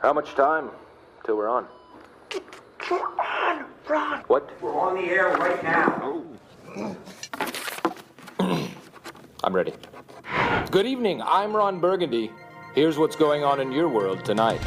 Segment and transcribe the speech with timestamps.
[0.00, 0.70] How much time
[1.24, 1.66] till we're on?
[2.90, 4.20] We're on, Ron.
[4.26, 4.50] What?
[4.62, 6.22] We're on the air right now.
[9.44, 9.72] I'm ready.
[10.70, 11.22] Good evening.
[11.22, 12.30] I'm Ron Burgundy.
[12.74, 14.60] Here's what's going on in your world tonight.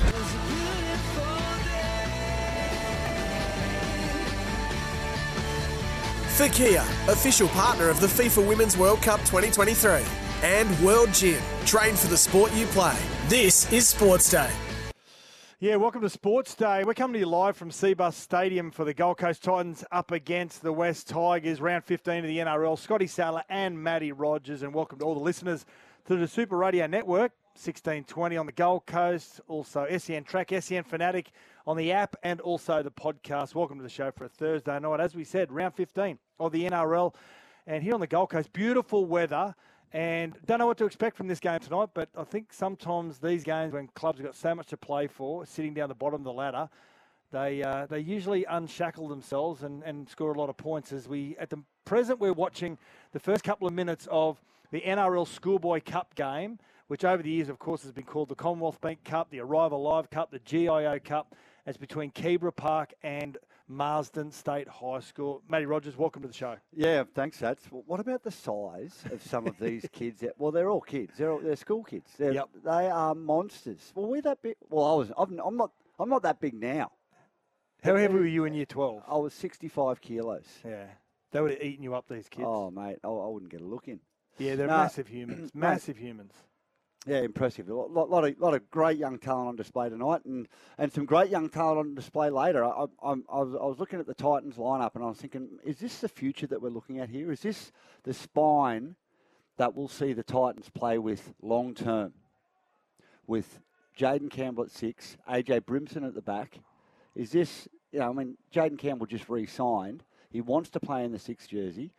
[6.40, 10.02] Fakia, official partner of the FIFA Women's World Cup 2023.
[10.42, 12.98] And World Gym, train for the sport you play.
[13.28, 14.50] This is Sports Day.
[15.62, 16.86] Yeah, welcome to Sports Day.
[16.86, 20.62] We're coming to you live from Cbus Stadium for the Gold Coast Titans up against
[20.62, 22.80] the West Tigers, round 15 of the NRL.
[22.80, 25.66] Scotty Sattler and Matty Rogers, and welcome to all the listeners
[26.06, 31.32] to the Super Radio Network, 1620 on the Gold Coast, also SEN Track, SEN Fanatic
[31.68, 33.54] on the app, and also the podcast.
[33.54, 35.02] Welcome to the show for a Thursday night.
[35.02, 37.14] As we said, round 15 of the NRL,
[37.68, 39.54] and here on the Gold Coast, beautiful weather.
[39.92, 43.44] And don't know what to expect from this game tonight, but I think sometimes these
[43.44, 46.26] games, when clubs have got so much to play for, sitting down the bottom of
[46.26, 46.70] the ladder,
[47.32, 50.92] they uh, they usually unshackle themselves and, and score a lot of points.
[50.92, 52.78] As we at the present, we're watching
[53.14, 57.50] the first couple of minutes of the NRL Schoolboy Cup game, which over the years,
[57.50, 61.00] of course, has been called the Commonwealth Bank Cup, the Arrive Alive Cup, the GIO
[61.04, 61.36] Cup.
[61.66, 63.38] It's between Keebra Park and
[63.70, 65.44] Marsden State High School.
[65.48, 66.56] Matty Rogers, welcome to the show.
[66.76, 67.60] Yeah, thanks, Sats.
[67.70, 70.22] What about the size of some of these kids?
[70.22, 71.14] That, well, they're all kids.
[71.18, 72.10] They're all, they're school kids.
[72.18, 72.50] They're, Yep.
[72.66, 73.92] They are monsters.
[73.94, 74.56] Well, we're that big.
[74.70, 75.12] Well, I was.
[75.16, 75.72] I'm, I'm not.
[76.00, 76.92] I'm not that big now.
[77.84, 79.04] How heavy were you in year 12?
[79.08, 80.46] I was 65 kilos.
[80.66, 80.86] Yeah.
[81.32, 82.46] They would have eaten you up, these kids.
[82.48, 84.00] Oh, mate, I, I wouldn't get a look in.
[84.40, 84.78] yeah, they're no.
[84.78, 85.52] massive humans.
[85.54, 86.34] Massive humans.
[87.08, 87.70] Yeah, impressive.
[87.70, 90.48] A lot, lot, of lot of great young talent on display tonight, and,
[90.78, 92.64] and some great young talent on display later.
[92.66, 95.48] I, I, I'm- was, I was looking at the Titans lineup, and I was thinking,
[95.64, 97.32] is this the future that we're looking at here?
[97.32, 97.72] Is this
[98.04, 98.96] the spine
[99.58, 102.14] that we'll see the Titans play with long term?
[103.28, 103.60] With
[103.98, 106.60] Jayden Campbell at six, AJ Brimson at the back.
[107.16, 110.04] Is this, you know, I mean, Jayden Campbell just re-signed.
[110.32, 111.92] He wants to play in the six jersey.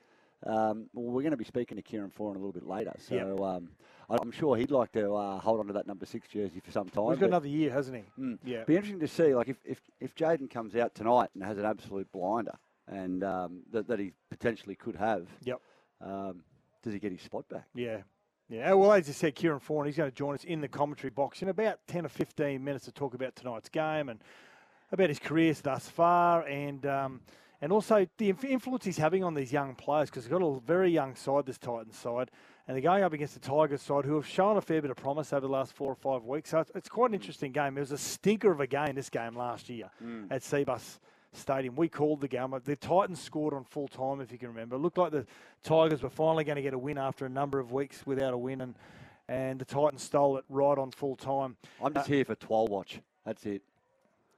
[0.45, 3.15] Um, well, we're going to be speaking to Kieran Foran a little bit later, so
[3.15, 3.41] Yep.
[3.41, 6.61] um, I- I'm sure he'd like to uh, hold on to that number six jersey
[6.61, 7.05] for some time.
[7.05, 8.23] Well, he's got another year, hasn't he?
[8.23, 8.39] Mm.
[8.45, 8.65] Yeah.
[8.65, 11.65] Be interesting to see, like if if, if Jayden comes out tonight and has an
[11.65, 12.57] absolute blinder,
[12.89, 15.27] and um, that that he potentially could have.
[15.45, 15.61] Yep.
[16.01, 16.43] Um,
[16.83, 17.67] does he get his spot back?
[17.75, 17.99] Yeah.
[18.49, 18.73] Yeah.
[18.73, 21.43] Well, as you said, Kieran Foran, he's going to join us in the commentary box
[21.43, 24.21] in about 10 or 15 minutes to talk about tonight's game and
[24.91, 27.21] about his career thus far and um,
[27.61, 30.91] and also the influence he's having on these young players because he's got a very
[30.91, 32.31] young side, this Titans side,
[32.67, 34.97] and they're going up against the Tigers side who have shown a fair bit of
[34.97, 36.51] promise over the last four or five weeks.
[36.51, 37.21] So it's, it's quite an mm.
[37.21, 37.77] interesting game.
[37.77, 40.27] It was a stinker of a game, this game last year mm.
[40.31, 40.99] at Cbus
[41.33, 41.77] Stadium.
[41.77, 42.55] We called the game.
[42.65, 44.77] The Titans scored on full time, if you can remember.
[44.77, 45.27] It looked like the
[45.63, 48.39] Tigers were finally going to get a win after a number of weeks without a
[48.39, 48.75] win, and
[49.29, 51.57] and the Titans stole it right on full time.
[51.83, 53.01] I'm just uh, here for Twal watch.
[53.25, 53.63] That's it.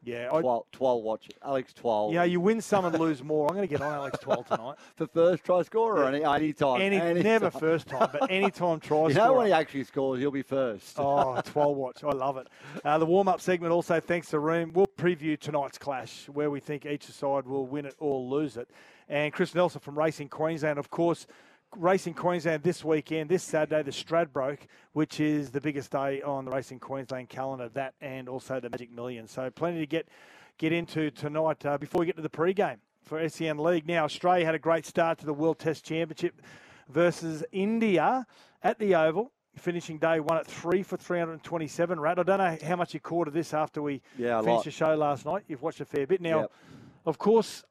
[0.05, 1.29] Yeah, I, Twal, Twal watch.
[1.45, 2.11] Alex Twal.
[2.13, 3.49] Yeah, you win some and lose more.
[3.49, 4.77] I'm going to get on Alex Twal tonight.
[4.97, 6.81] for first try scorer any any time.
[6.81, 7.61] Any, any never time.
[7.61, 9.39] first time, but any time try You know scorer.
[9.39, 10.99] when he actually scores, he'll be first.
[10.99, 12.03] Oh, Twal watch.
[12.03, 12.49] I love it.
[12.85, 14.73] Uh, the warm up segment also, thanks to Ream.
[14.73, 18.69] We'll preview tonight's clash where we think each side will win it or lose it.
[19.09, 21.27] And Chris Nelson from Racing Queensland, of course,
[21.77, 24.59] Racing Queensland this weekend, this Saturday, the Stradbroke,
[24.93, 28.91] which is the biggest day on the Racing Queensland calendar, that and also the Magic
[28.93, 29.27] Million.
[29.27, 30.09] So plenty to get
[30.59, 33.87] get into tonight uh, before we get to the pre-game for SEN League.
[33.89, 36.43] Now, Australia had a great start to the World Test Championship
[36.89, 38.27] versus India
[38.63, 39.33] at the Oval.
[39.57, 42.01] Finishing day one at three for 327.
[42.01, 44.65] Rat, I don't know how much you caught of this after we Yeah, finished lot.
[44.65, 45.45] the show last night.
[45.49, 46.21] You've watched a fair bit.
[46.23, 46.53] Now, Yep.
[47.07, 47.63] of course,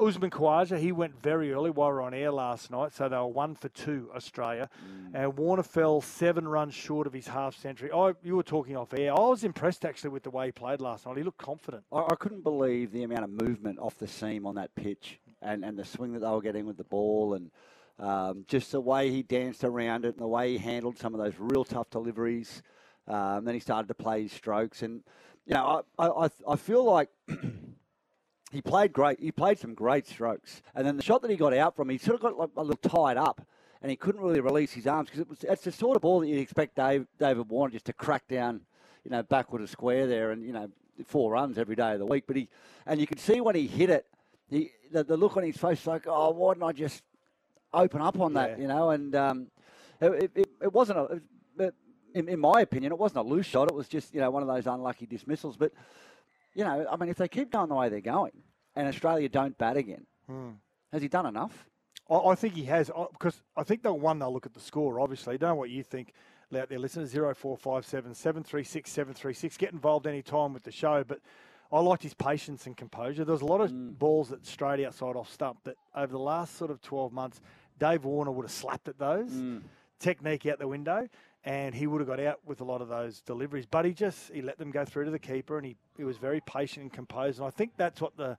[0.00, 3.16] Usman Khawaja, he went very early while we were on air last night, so they
[3.16, 4.68] were one for two, Australia.
[4.86, 5.14] Mm.
[5.14, 7.90] And Warner fell seven runs short of his half century.
[7.92, 9.12] I, you were talking off air.
[9.12, 11.16] I was impressed actually with the way he played last night.
[11.16, 11.84] He looked confident.
[11.92, 15.64] I, I couldn't believe the amount of movement off the seam on that pitch and,
[15.64, 17.50] and the swing that they were getting with the ball and
[17.98, 21.20] um, just the way he danced around it and the way he handled some of
[21.20, 22.62] those real tough deliveries.
[23.08, 24.82] Um, then he started to play his strokes.
[24.82, 25.02] And,
[25.46, 27.08] you know, I, I, I- I feel like
[28.56, 29.20] he played great.
[29.20, 30.62] He played some great strokes.
[30.74, 32.62] And then the shot that he got out from, he sort of got like, a
[32.62, 33.42] little tied up.
[33.82, 36.20] And he couldn't really release his arms because it was it's the sort of ball
[36.20, 38.62] that you'd expect Dave, David Warner just to crack down,
[39.04, 40.70] you know, backward a square there and, you know,
[41.06, 42.24] four runs every day of the week.
[42.26, 42.48] But he,
[42.86, 44.06] and you could see when he hit it,
[44.48, 47.02] he, the, the look on his face like, oh, why didn't I just
[47.74, 48.62] open up on that, Yeah.
[48.62, 48.90] you know?
[48.90, 49.46] And um,
[50.00, 51.22] it, it, it wasn't a, it-
[51.56, 51.74] but
[52.14, 53.68] in, in my opinion, it wasn't a loose shot.
[53.68, 55.56] It was just, you know, one of those unlucky dismissals.
[55.58, 55.72] But,
[56.54, 58.32] you know, I mean, if they keep going the way they're going
[58.76, 60.06] and Australia don't bat again,
[60.92, 61.66] has he done enough?
[62.08, 64.60] I, I think he has I- because I think they'll one they'll look at the
[64.60, 65.00] score.
[65.00, 66.12] Obviously, don't know what you think.
[66.56, 69.56] out there, listeners, 0457 736 736.
[69.56, 71.02] Get involved any time with the show.
[71.02, 71.20] But
[71.72, 73.24] I liked his patience and composure.
[73.24, 73.98] There was a lot of Mm.
[73.98, 77.40] balls that straight outside off stump that over the last sort of 12 months,
[77.80, 79.32] Dave Warner would have slapped at those.
[79.32, 79.62] Mm.
[79.98, 81.08] Technique out the window.
[81.44, 83.66] And he would have got out with a lot of those deliveries.
[83.66, 86.16] But he just he let them go through to the keeper and he, he was
[86.16, 87.38] very patient and composed.
[87.38, 88.36] And I think that's what the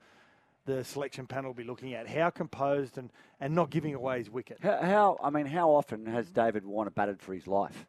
[0.68, 2.08] the selection panel will be looking at.
[2.08, 3.10] How composed and,
[3.40, 4.60] and not giving away his wicket.
[4.62, 5.20] How, how?
[5.24, 7.88] I mean, how often has David Warner batted for his life?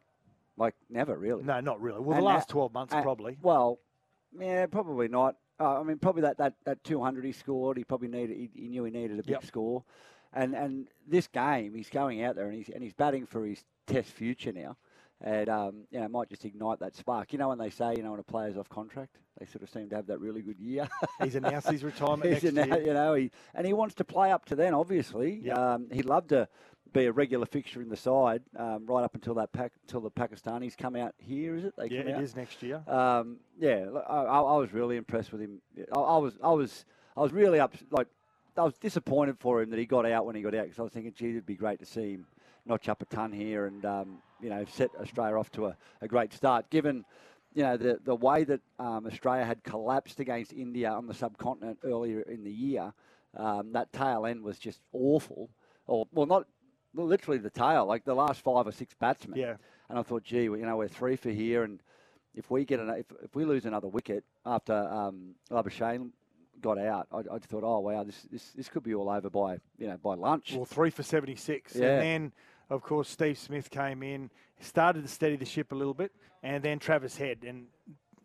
[0.57, 1.43] Like never really.
[1.43, 1.99] No, not really.
[1.99, 3.37] Well, the last 12 months, Uh, probably.
[3.41, 3.79] Well,
[4.37, 5.35] yeah, probably not.
[5.59, 8.35] Uh, I mean, probably that, that, that 200 he scored, he probably needed.
[8.37, 9.45] He, he knew he needed a big Yep.
[9.45, 9.83] score,
[10.33, 13.63] and and this game he's going out there and he's and he's batting for his
[13.87, 14.77] Test future now,
[15.21, 17.33] and um, you know might just ignite that spark.
[17.33, 19.69] You know when they say you know when a player's off contract, they sort of
[19.69, 20.87] seem to have that really good year.
[21.23, 22.81] He's announced his retirement He's next year.
[22.81, 24.73] you know, he and he wants to play up to then.
[24.73, 25.57] Obviously, Yep.
[25.57, 26.47] um, he'd love to
[26.91, 30.09] be a regular fixture in the side um, right up until that pack, until the
[30.09, 31.55] Pakistanis come out here.
[31.55, 31.73] Is it?
[31.77, 32.81] They Yeah, come it is next year.
[32.87, 35.61] Um, yeah, I, I I was really impressed with him.
[35.95, 36.85] I, I was, I was,
[37.15, 37.75] I was really up.
[37.91, 38.07] Like,
[38.57, 40.81] I was disappointed for him that he got out when he got out because I
[40.81, 42.25] was thinking, gee, it'd be great to see him
[42.65, 46.07] notch up a ton here and um, you know set Australia off to a, a
[46.07, 46.69] great start.
[46.69, 47.05] Given
[47.53, 51.79] you know the the way that um, Australia had collapsed against India on the subcontinent
[51.83, 52.93] earlier in the year,
[53.35, 55.49] um, that tail end was just awful.
[55.85, 56.45] Or well, not
[56.93, 59.39] literally the tail, like the last five or six batsmen.
[59.39, 59.55] Yeah.
[59.89, 61.81] And I thought, gee, you know, we're three for here, and
[62.35, 66.11] if we get an, if, if we lose another wicket after um, Labuschagne
[66.61, 69.57] got out, I, I thought, oh wow, this, this this could be all over by
[69.77, 70.53] you know by lunch.
[70.55, 71.75] Well, three for 76.
[71.75, 71.85] Yeah.
[71.85, 72.33] And then,
[72.69, 74.29] of course, Steve Smith came in,
[74.59, 76.11] started to steady the ship a little bit,
[76.43, 77.39] and then Travis Head.
[77.47, 77.67] And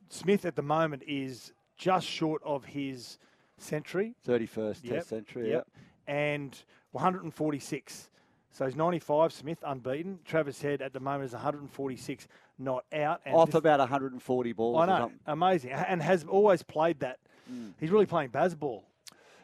[0.08, 3.19] Smith at the moment is just short of his
[3.58, 4.14] century.
[4.25, 5.50] Thirty first Yep, Test century.
[5.50, 5.67] Yep.
[6.06, 6.56] And
[6.93, 8.11] 146.
[8.52, 10.20] So he's 95, Smith, unbeaten.
[10.25, 13.20] Travis Head at the moment is 146, not out.
[13.25, 14.81] And Off about 140 balls.
[14.81, 17.19] I know, amazing, and has always played that.
[17.49, 17.70] Hmm.
[17.81, 18.85] He's really playing baseball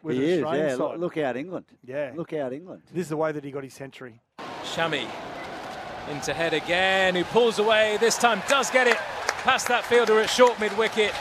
[0.02, 0.40] with He is.
[0.40, 0.76] Yeah.
[0.76, 1.00] side.
[1.00, 1.66] Look out, England.
[1.84, 2.12] Yeah.
[2.14, 2.82] Look out, England.
[2.92, 4.20] This is the way that he got his century.
[4.70, 5.08] Shami
[6.08, 7.96] into head again, who pulls away.
[8.00, 8.96] This time does get it
[9.42, 11.12] past that fielder at short mid wicket.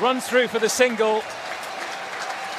[0.00, 1.22] Runs through for the single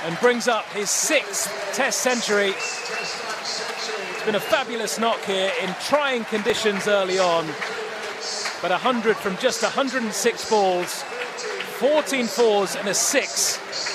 [0.04, 2.54] and brings up his sixth Test century.
[2.56, 7.45] It's been a fabulous knock here in trying conditions early on.
[8.62, 11.04] But 100 from just 106 balls,
[11.80, 13.94] 14 fours and a six.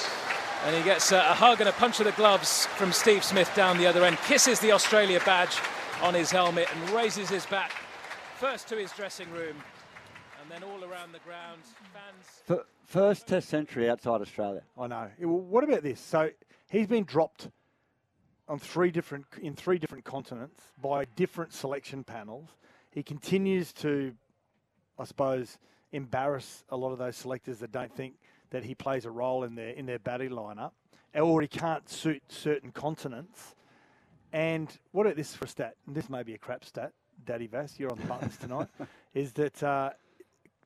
[0.64, 3.50] And he gets a, a hug and a punch of the gloves from Steve Smith
[3.54, 5.56] down the other end, kisses the Australia badge
[6.02, 7.72] on his helmet and raises his bat
[8.36, 9.56] first to his dressing room
[10.40, 11.60] and then all around the ground.
[11.92, 14.62] Fans F- first Test century outside Australia.
[14.78, 15.10] I know.
[15.18, 16.00] What about this?
[16.00, 16.30] So
[16.68, 17.48] he's been dropped
[18.48, 22.48] on three different in three different continents by different selection panels.
[22.90, 24.14] He continues to,
[24.98, 25.58] I suppose,
[25.92, 28.14] embarrass a lot of those selectors that don't think
[28.50, 30.72] that he plays a role in their in their batting lineup,
[31.14, 33.54] or he can't suit certain continents.
[34.32, 35.74] And what about this for a stat?
[35.86, 36.92] And this may be a crap stat,
[37.24, 37.78] Daddy Vass.
[37.78, 38.68] You're on the buttons tonight.
[39.14, 39.90] is that uh,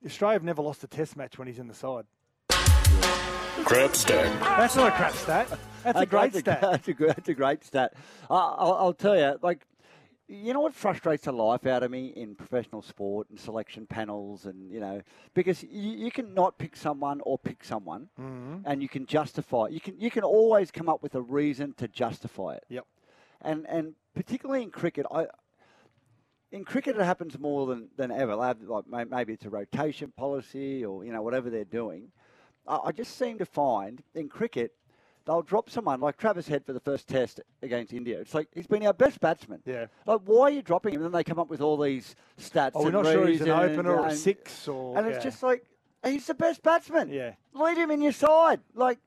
[0.05, 2.05] Australia have never lost a Test match when he's in the side.
[3.65, 4.41] Crap stat.
[4.41, 5.59] That's not a crap stat.
[5.85, 6.61] That's a great that's stat.
[6.63, 7.93] that's, a, that's a great stat.
[8.31, 9.67] I I'll, I'll tell you, like,
[10.29, 14.47] you know what frustrates the life out of me in professional sport and selection panels,
[14.47, 15.03] and you know,
[15.35, 18.59] because you, you can not pick someone or pick someone, Mm-hmm.
[18.65, 19.69] and you can justify.
[19.69, 22.65] You can you can always come up with a reason to justify it.
[22.69, 22.87] Yep.
[23.43, 25.27] And and particularly in cricket, I.
[26.53, 28.37] In cricket, it happens more than, than ever.
[28.37, 28.59] Like
[29.11, 32.13] maybe it's a rotation policy, or you know whatever they're doing.
[32.67, 34.73] I I just seem to find in cricket
[35.27, 38.21] they'll drop someone like Travis Head for the first test against India.
[38.21, 39.61] It's like he's been our best batsman.
[39.65, 39.87] Yeah.
[40.07, 41.03] Like why are you dropping him?
[41.03, 42.73] And then they come up with all these stats.
[42.75, 44.97] Oh, we're and not sure he's an opener or a six or.
[44.97, 45.15] And yeah.
[45.15, 45.65] it's just like
[46.05, 47.11] he's the best batsman.
[47.11, 47.33] Yeah.
[47.53, 48.61] Lead him in your side.
[48.75, 48.99] Like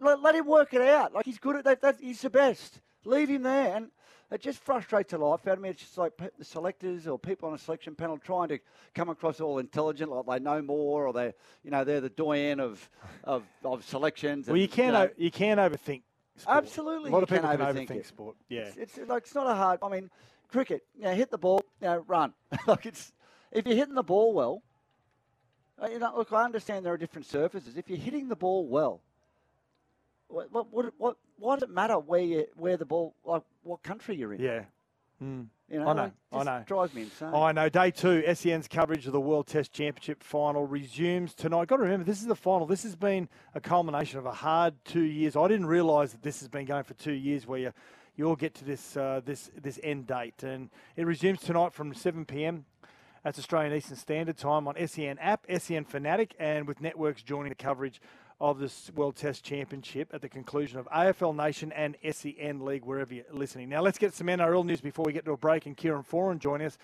[0.00, 1.12] let, let him work it out.
[1.14, 1.82] Like he's good at that.
[1.82, 2.80] that he's the best.
[3.04, 3.76] Leave him there.
[3.76, 3.90] And
[4.32, 5.68] it just frustrates the life out of me.
[5.68, 8.58] It's just like the selectors or people on a selection panel trying to
[8.94, 11.32] come across all intelligent, like they know more, or they,
[11.64, 12.88] you know, they're the doyen of
[13.24, 14.46] of, of selections.
[14.46, 14.94] Well, and, you can't.
[14.94, 16.02] know, you can't overthink.
[16.36, 16.56] Sport.
[16.56, 18.36] Absolutely, A lot you of people can overthink overthink sport.
[18.48, 18.70] Yeah.
[18.76, 19.80] It's, it's like it's not a hard.
[19.82, 20.10] I mean,
[20.48, 20.82] cricket.
[20.96, 21.62] You know, hit the ball.
[21.80, 22.32] You know, run.
[22.66, 23.12] like it's
[23.50, 24.62] if you're hitting the ball well.
[25.82, 27.76] uh, You know, look, I understand there are different surfaces.
[27.76, 29.02] If you're hitting the ball well,
[30.28, 33.82] what what what, what why does it matter where you where the ball like what
[33.82, 34.40] country you're in?
[34.40, 34.64] Yeah.
[35.22, 35.46] Mm.
[35.68, 36.64] You know, I know, I know.
[36.66, 37.34] Drives me insane.
[37.34, 37.68] I know.
[37.68, 41.68] Day two, SEN's coverage of the World Test Championship final resumes tonight.
[41.68, 42.66] Got to remember, this is the final.
[42.66, 45.34] This has been a culmination of a hard two years.
[45.34, 47.72] I didn't realise that this has been going for two years, where you
[48.16, 51.94] you all get to this uh, this this end date, and it resumes tonight from
[51.94, 52.66] 7 p.m.
[53.24, 57.54] That's Australian Eastern Standard Time on SEN app, SEN Fanatic, and with networks joining the
[57.54, 58.00] coverage
[58.42, 63.14] of this World Test Championship at the conclusion of AFL Nation and SEN League, wherever
[63.14, 63.68] you're listening.
[63.68, 66.40] Now, let's get some NRL news before we get to a break, and Kieran Foran
[66.40, 66.76] joining us.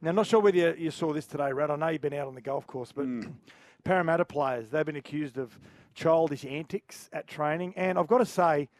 [0.00, 1.70] Now, I'm not sure whether you, you saw this today, Rad.
[1.70, 3.30] I know you've been out on the golf course, but mm.
[3.84, 5.58] Parramatta players, they've been accused of
[5.94, 7.74] childish antics at training.
[7.76, 8.70] And I've got to say,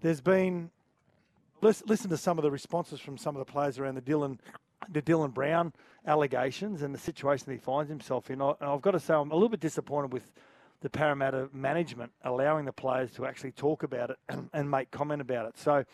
[0.00, 0.70] there's been,
[1.60, 4.38] listen, listen to some of the responses from some of the players around the Dylan,
[4.92, 5.72] the Dylan Brown
[6.06, 8.40] allegations and the situation that he finds himself in.
[8.40, 10.30] I, I've got to say, I'm a little bit disappointed with
[10.80, 14.18] the Parramatta management allowing the players to actually talk about it
[14.52, 15.58] and make comment about it.
[15.58, 15.84] So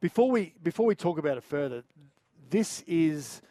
[0.00, 1.84] before we before we talk about it further,
[2.50, 3.42] this is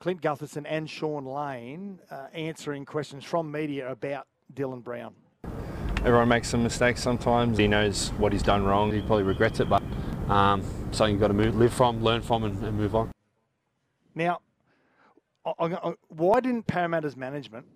[0.00, 5.14] Clint Gutherson and Shaun Lane uh, answering questions from media about Dylan Brown.
[5.98, 7.58] Everyone makes some mistakes sometimes.
[7.58, 8.90] He knows what he's done wrong.
[8.90, 9.82] He probably regrets it, but
[10.30, 10.62] um,
[10.92, 13.10] something you've got to move, live from, learn from, and, and move on.
[14.14, 14.40] Now,
[15.44, 17.66] I, I, why didn't Parramatta's management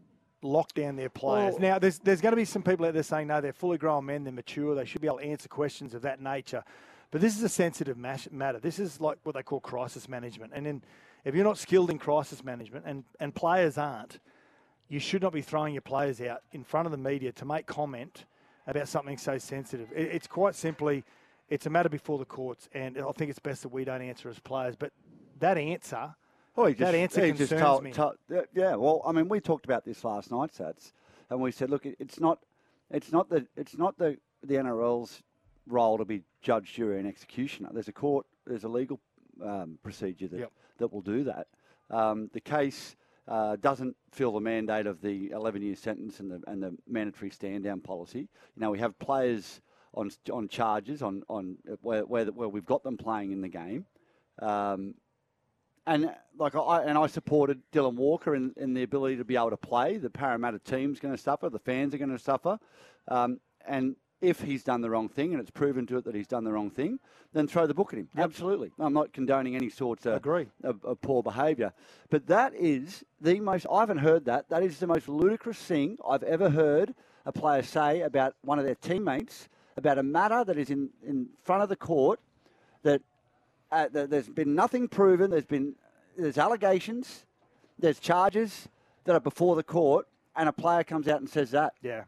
[0.44, 1.54] lock down their players?
[1.54, 3.78] Well- now, there's there's going to be some people out there saying no, they're fully
[3.78, 6.62] grown men, they're mature, they should be able to answer questions of that nature.
[7.10, 8.58] But this is a sensitive matter.
[8.58, 10.52] This is like what they call crisis management.
[10.54, 10.82] And then,
[11.24, 14.18] if you're not skilled in crisis management, and, and players aren't,
[14.88, 17.66] you should not be throwing your players out in front of the media to make
[17.66, 18.26] comment
[18.66, 19.88] about something so sensitive.
[19.94, 21.04] It, it's quite simply,
[21.48, 24.28] it's a matter before the courts, and I think it's best that we don't answer
[24.28, 24.76] as players.
[24.76, 24.92] But
[25.38, 26.14] that answer,
[26.56, 27.92] Oh, he that just, answer he concerns just told, me.
[27.92, 30.92] told- yeah, yeah, well, I mean, we talked about this last night, Sats,
[31.30, 32.38] and we said, look, it's not,
[32.90, 35.23] it's not the, it's not the the NRL's
[35.66, 37.70] role to be judge, jury, and executioner.
[37.73, 39.00] There's a court, there's a legal
[39.42, 40.52] um, procedure that Yep.
[40.78, 41.46] that will do that.
[41.90, 42.94] Um, the case
[43.26, 47.80] uh, doesn't fill the mandate of the 11-year sentence and the and the mandatory stand-down
[47.80, 48.20] policy.
[48.54, 49.61] You know, we have players
[49.94, 53.87] on on charges on on where where, where we've got them playing in the game.
[54.40, 54.94] Um,
[55.86, 59.50] and like I and I supported Dylan Walker in, in the ability to be able
[59.50, 59.96] to play.
[59.98, 61.48] The Parramatta team's going to suffer.
[61.48, 62.58] The fans are going to suffer.
[63.08, 66.26] Um, and if he's done the wrong thing and it's proven to it that he's
[66.26, 66.98] done the wrong thing,
[67.32, 68.08] then throw the book at him.
[68.16, 68.70] Absolutely.
[68.78, 70.46] I'm not condoning any sorts of, Agree.
[70.62, 71.72] of, of poor behaviour.
[72.08, 74.48] But that is the most, I haven't heard that.
[74.48, 76.94] That is the most ludicrous thing I've ever heard
[77.26, 81.28] a player say about one of their teammates, about a matter that is in, in
[81.42, 82.20] front of the court
[82.82, 83.02] that
[83.71, 85.30] uh, there's been nothing proven.
[85.30, 85.75] There's been
[86.16, 87.25] there's allegations,
[87.78, 88.68] there's charges
[89.04, 90.06] that are before the court,
[90.37, 91.75] and a player comes out and says that.
[91.83, 92.04] Yeah.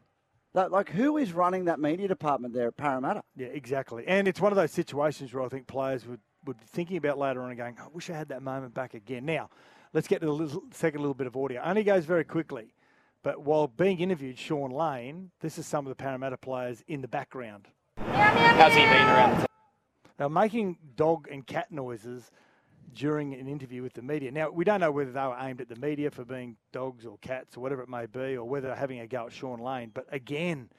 [0.54, 3.22] That like who is running that media department there at Parramatta?
[3.36, 4.04] Yeah, exactly.
[4.06, 7.18] And it's one of those situations where I think players would, would be thinking about
[7.18, 9.26] later on and going, I wish I had that moment back again.
[9.26, 9.50] Now,
[9.92, 11.60] let's get to the little, second little bit of audio.
[11.62, 12.72] Only goes very quickly.
[13.22, 17.08] But while being interviewed, Shaun Lane, this is some of the Parramatta players in the
[17.08, 17.66] background.
[17.98, 19.45] How's he been around the
[20.18, 22.30] Now, making dog and cat noises
[22.94, 24.30] during an interview with the media.
[24.30, 27.18] Now, we don't know whether they were aimed at the media for being dogs or
[27.18, 29.90] cats or whatever it may be, or whether they're having a go at Shaun Lane.
[29.92, 30.70] But again,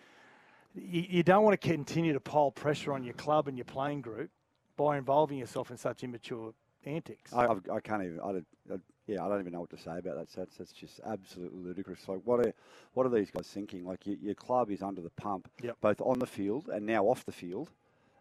[0.74, 4.02] you, you don't want to continue to pile pressure on your club and your playing
[4.02, 4.32] group
[4.78, 6.54] by involving yourself in such immature
[6.86, 7.34] antics.
[7.34, 8.20] I, I can't even.
[8.24, 8.76] I, don't- I,
[9.06, 10.28] yeah, I don't even know what to say about that.
[10.36, 12.08] That's that's just absolutely ludicrous.
[12.10, 12.54] Like, what are
[12.94, 13.86] what are these guys thinking?
[13.86, 15.78] Like, your, your club is under the pump, Yep.
[15.82, 17.70] both on the field and now off the field,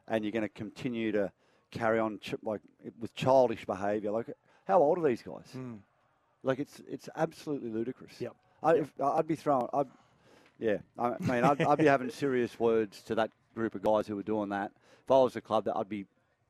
[0.08, 1.32] and you're going to continue to
[1.70, 2.60] carry on ch- like
[3.00, 4.10] with childish behaviour.
[4.10, 4.30] Like,
[4.66, 5.48] how old are these guys?
[5.56, 5.78] Mm.
[6.42, 8.20] Like, it's it's absolutely ludicrous.
[8.20, 8.36] Yep.
[8.62, 9.68] I, if, I'd be throwing.
[9.72, 9.86] I'd,
[10.58, 14.16] yeah, I mean, I'd, I'd be having serious words to that group of guys who
[14.16, 14.72] were doing that.
[15.04, 16.06] If I was a club, that I'd be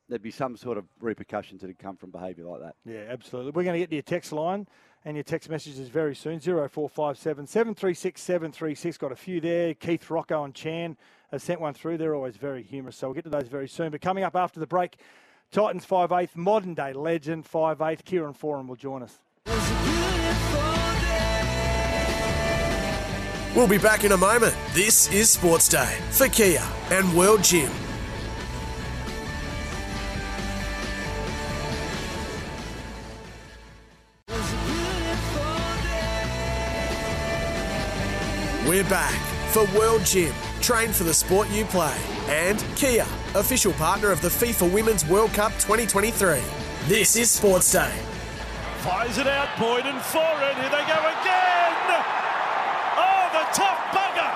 [0.08, 2.74] there'd be some sort of repercussions that had come from behaviour like that.
[2.84, 3.52] Yeah, absolutely.
[3.52, 4.66] We're going to get to your text line
[5.06, 6.40] and your text messages very soon.
[6.40, 8.98] 0457 736 736.
[8.98, 9.72] Got a few there.
[9.72, 10.96] Keith, Rocco, and Chan
[11.30, 11.96] have sent one through.
[11.96, 12.96] They're always very humorous.
[12.96, 13.92] So we'll get to those very soon.
[13.92, 14.98] But coming up after the break,
[15.52, 18.04] Titans 5'8, modern day legend 5'8.
[18.04, 19.20] Kieran Foran will join us.
[23.54, 24.54] We'll be back in a moment.
[24.72, 27.70] This is Sports Day for Kia and World Gym.
[38.76, 39.18] We're back
[39.52, 40.34] for World Gym.
[40.60, 41.96] Train for the sport you play.
[42.28, 46.42] And Kia, official partner of the FIFA Women's World Cup 2023.
[46.86, 47.90] This is Sports Day.
[48.80, 50.54] Fires it out, Boyd and forward.
[50.56, 51.72] Here they go again.
[53.00, 54.32] Oh, the tough bugger.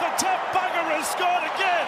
[0.00, 1.86] The tough bugger has scored again.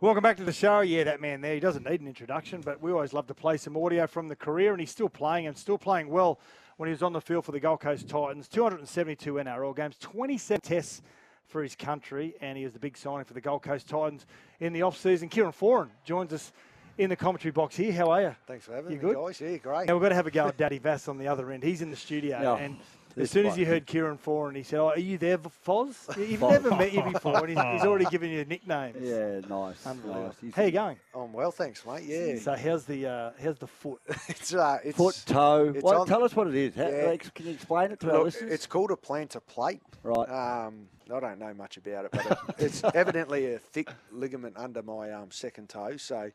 [0.00, 0.80] Welcome back to the show.
[0.80, 3.58] Yeah, that man there, he doesn't need an introduction, but we always love to play
[3.58, 6.40] some audio from the career, and he's still playing and still playing well
[6.78, 8.48] when he was on the field for the Gold Coast Titans.
[8.48, 11.02] 272 NRL games, 27 tests
[11.46, 14.24] for his country, and he was the big signing for the Gold Coast Titans
[14.60, 15.28] in the off-season.
[15.28, 16.52] Kieran Foran joins us
[16.96, 17.92] in the commentary box here.
[17.92, 18.36] How are you?
[18.46, 19.16] Thanks for having You me, good?
[19.16, 19.40] guys.
[19.40, 19.88] Yeah, great.
[19.88, 21.64] Now we've got to have a go at Daddy Vass on the other end.
[21.64, 22.64] He's in the studio, Yeah.
[22.64, 22.76] and
[23.16, 25.94] as soon as he heard Kieran Foran, he said, "Oh, are you there, Foz?
[26.28, 26.50] You've Foz.
[26.50, 28.96] never met you before, and he's, he's already given you nicknames.
[29.00, 29.86] Yeah, nice.
[29.86, 30.34] Unbelievable.
[30.42, 30.54] nice.
[30.54, 30.96] How you going?
[31.14, 32.04] I'm well, thanks, mate.
[32.04, 32.38] Yeah.
[32.38, 34.00] So how's the uh, how's the foot?
[34.28, 35.72] it's uh, it's Foot, toe.
[35.74, 36.74] it's on- tell us what it is.
[36.74, 37.16] How, Yeah.
[37.16, 38.52] can you explain it to our listeners?
[38.52, 39.80] it's called a plantar plate.
[40.02, 40.28] Right.
[40.28, 44.82] Um, I don't know much about it, but it, it's evidently a thick ligament under
[44.82, 45.96] my um, second toe.
[45.96, 46.30] So,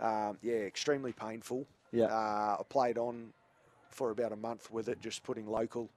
[0.00, 1.66] um, yeah, extremely painful.
[1.92, 2.06] Yeah.
[2.06, 3.32] Uh, I played on
[3.90, 5.88] for about a month with it, just putting local,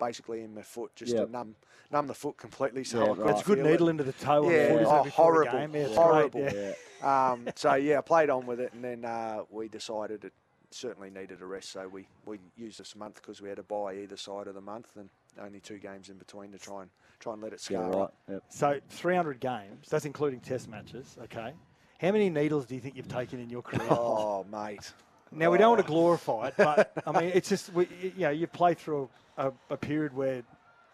[0.00, 1.24] basically in my foot, just Yeah.
[1.24, 1.54] to numb
[1.92, 2.84] numb the foot completely.
[2.84, 3.30] So Yeah, right.
[3.32, 3.92] It's a good needle it.
[3.92, 5.74] into the toe on Yeah, the foot, oh, it, before horrible, game?
[5.74, 6.40] Yeah, it's horrible.
[6.40, 6.72] Great, yeah.
[7.02, 7.30] yeah.
[7.32, 10.32] Um, so yeah, I played on with it, and then uh, we decided it
[10.70, 11.72] certainly needed a rest.
[11.72, 14.60] So we, we used this month because we had to buy either side of the
[14.60, 17.78] month, and only two games in between to try and try and let it Yeah,
[17.88, 18.10] scar right.
[18.28, 18.42] Yep.
[18.50, 19.88] So 300 games.
[19.88, 21.16] That's including Test matches.
[21.24, 21.52] Okay.
[22.00, 23.88] How many needles do you think you've taken in your career?
[23.90, 24.92] Oh, mate.
[25.32, 28.30] Now we don't want to glorify it, but I mean, it's just we, you know
[28.30, 29.08] you play through
[29.38, 30.42] a, a period where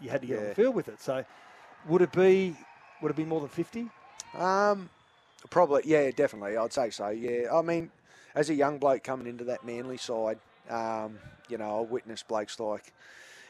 [0.01, 0.49] you had to get on Yeah.
[0.51, 1.01] the field with it.
[1.01, 1.25] So
[1.89, 2.55] would it be
[3.01, 3.89] would it be more than fifty?
[4.37, 4.91] Um,
[5.51, 6.57] probably, yeah, definitely.
[6.57, 7.09] I'd say so.
[7.09, 7.91] Yeah, I mean,
[8.35, 10.39] as a young bloke coming into that Manly side,
[10.69, 12.93] um, you know, I witnessed blokes like,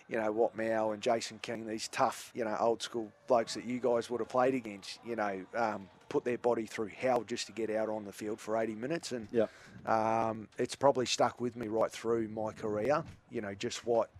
[0.09, 3.81] you know, Watmough and Jason King, these tough, you know, old school blokes that you
[3.81, 5.00] guys would have played against.
[5.05, 8.41] You know, um, put their body through hell just to get out on the field
[8.41, 9.47] for 80 minutes, and Yeah.
[9.87, 13.05] um, it's probably stuck with me right through my career.
[13.31, 14.11] You know, just what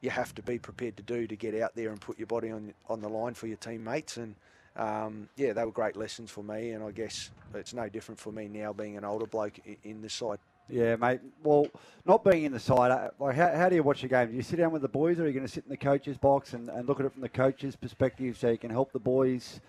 [0.00, 2.50] you have to be prepared to do to get out there and put your body
[2.50, 4.16] on on the line for your teammates.
[4.16, 4.34] And
[4.76, 6.70] um, yeah, they were great lessons for me.
[6.70, 10.14] And I guess it's no different for me now being an older bloke in this
[10.14, 10.38] side.
[10.68, 11.20] Yeah, mate.
[11.42, 11.66] Well,
[12.04, 14.30] not being in the side, uh, like how, how do you watch the game?
[14.30, 15.76] Do you sit down with the boys, or are you going to sit in the
[15.78, 18.92] coach's box and, and look at it from the coach's perspective, so you can help
[18.92, 19.60] the boys?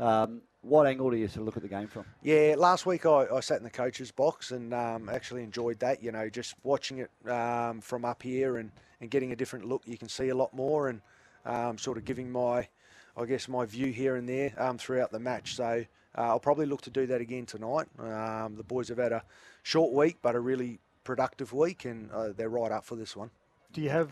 [0.00, 2.04] Um, what angle do you sort of look at the game from?
[2.22, 6.02] Yeah, last week I, I sat in the coach's box and um, actually enjoyed that.
[6.02, 8.70] You know, just watching it um, from up here and,
[9.00, 9.82] and getting a different look.
[9.86, 11.00] You can see a lot more and
[11.44, 12.68] um, sort of giving my,
[13.16, 15.54] I guess, my view here and there um, throughout the match.
[15.54, 15.84] So
[16.18, 17.86] uh, I'll probably look to do that again tonight.
[17.98, 19.22] Um, the boys have had a
[19.62, 23.30] short week, but a really productive week, and uh, they're right up for this one.
[23.72, 24.10] Do you have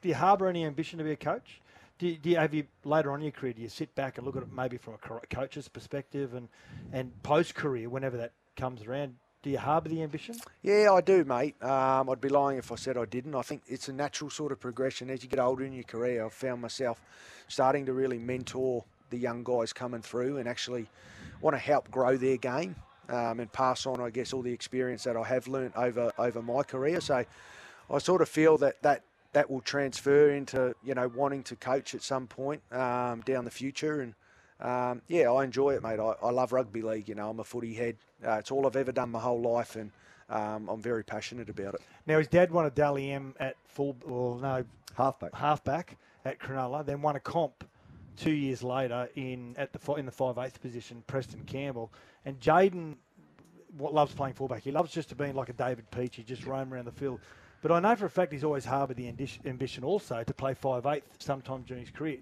[0.00, 1.60] do you harbour any ambition to be a coach?
[2.00, 3.52] Do you, do you have you later on in your career?
[3.52, 6.48] Do you sit back and look at it maybe from a coach's perspective and
[6.94, 9.16] and post career whenever that comes around?
[9.42, 10.36] Do you harbour the ambition?
[10.62, 11.62] Yeah, I do, mate.
[11.62, 13.34] Um, I'd be lying if I said I didn't.
[13.34, 15.10] I think it's a natural sort of progression.
[15.10, 17.02] As you get older in your career, I've found myself
[17.48, 20.86] starting to really mentor the young guys coming through and actually
[21.42, 22.76] want to help grow their game
[23.10, 26.40] um, and pass on, I guess, all the experience that I have learnt over over
[26.40, 27.02] my career.
[27.02, 27.26] So
[27.90, 29.02] I sort of feel that that
[29.32, 33.50] that will transfer into you know wanting to coach at some point um, down the
[33.50, 34.14] future and.
[34.62, 35.98] Um, yeah, I enjoy it, mate.
[35.98, 37.08] I, I love rugby league.
[37.08, 37.96] You know, I'm a footy head.
[38.22, 39.90] Uh, it's all I've ever done my whole life, and
[40.28, 41.80] um, I'm very passionate about it.
[42.06, 44.64] Now his dad won a Dally M at full, well no,
[44.96, 45.34] Halfback.
[45.34, 47.64] halfback at Cronulla, then won a comp
[48.16, 51.90] two years later in at the fi- in the five eighth position, Preston Campbell,
[52.26, 52.96] and Jayden
[53.78, 54.62] what loves playing fullback.
[54.62, 56.16] He loves just to be like a David Peachey.
[56.16, 57.20] He just roam around the field.
[57.62, 59.08] But I know for a fact he's always harboured the
[59.44, 62.18] ambition also to play five eighth sometime during his career.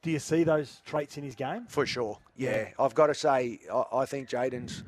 [0.00, 1.66] Do you see those traits in his game?
[1.68, 2.18] For sure.
[2.36, 4.84] Yeah, I've got to say, I, I think Jayden's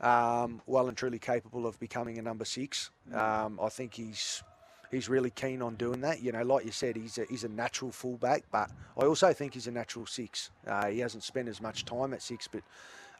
[0.00, 2.90] um, well and truly capable of becoming a number six.
[3.12, 4.42] Um, I think he's
[4.90, 6.22] he's really keen on doing that.
[6.22, 9.54] You know, like you said, he's a, he's a natural fullback, but I also think
[9.54, 10.50] he's a natural six.
[10.66, 12.62] Uh, he hasn't spent as much time at six, but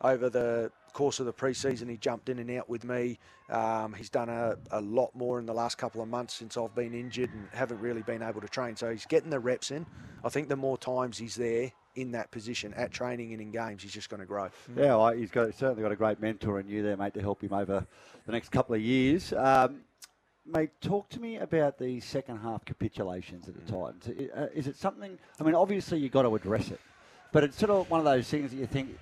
[0.03, 3.19] over the course of the preseason, he jumped in and out with me.
[3.49, 6.75] Um, he's done a, a lot more in the last couple of months since I've
[6.75, 8.77] been injured and haven't really been able to train.
[8.77, 9.87] So he's getting the reps in.
[10.25, 13.83] I think the more times he's there in that position at training and in games,
[13.83, 14.49] he's just going to grow.
[14.77, 17.43] Yeah, well, he's got certainly got a great mentor in you there, mate, to help
[17.43, 17.87] him over
[18.27, 19.33] the next couple of years.
[19.33, 19.81] Um,
[20.47, 24.09] mate, talk to me about the second half capitulations at the Titans.
[24.35, 25.19] Uh, Is it something?
[25.39, 26.81] I mean, obviously you've got to address it,
[27.33, 28.97] but it's sort of one of those things that you think.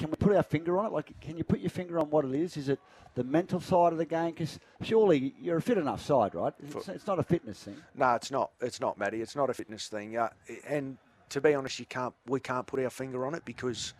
[0.00, 0.92] Can we put our finger on it?
[0.92, 2.56] Like, can you put your finger on what it is?
[2.56, 2.80] Is it
[3.16, 4.30] the mental side of the game?
[4.30, 6.54] Because surely you're a fit enough side, right?
[6.58, 7.76] It's, it's not a fitness thing.
[7.94, 8.50] No, it's not.
[8.62, 9.20] It's not, Matty.
[9.20, 10.16] It's not a fitness thing.
[10.16, 10.30] Uh,
[10.66, 10.96] and
[11.28, 12.14] to be honest, you can't.
[12.26, 13.92] We can't put our finger on it because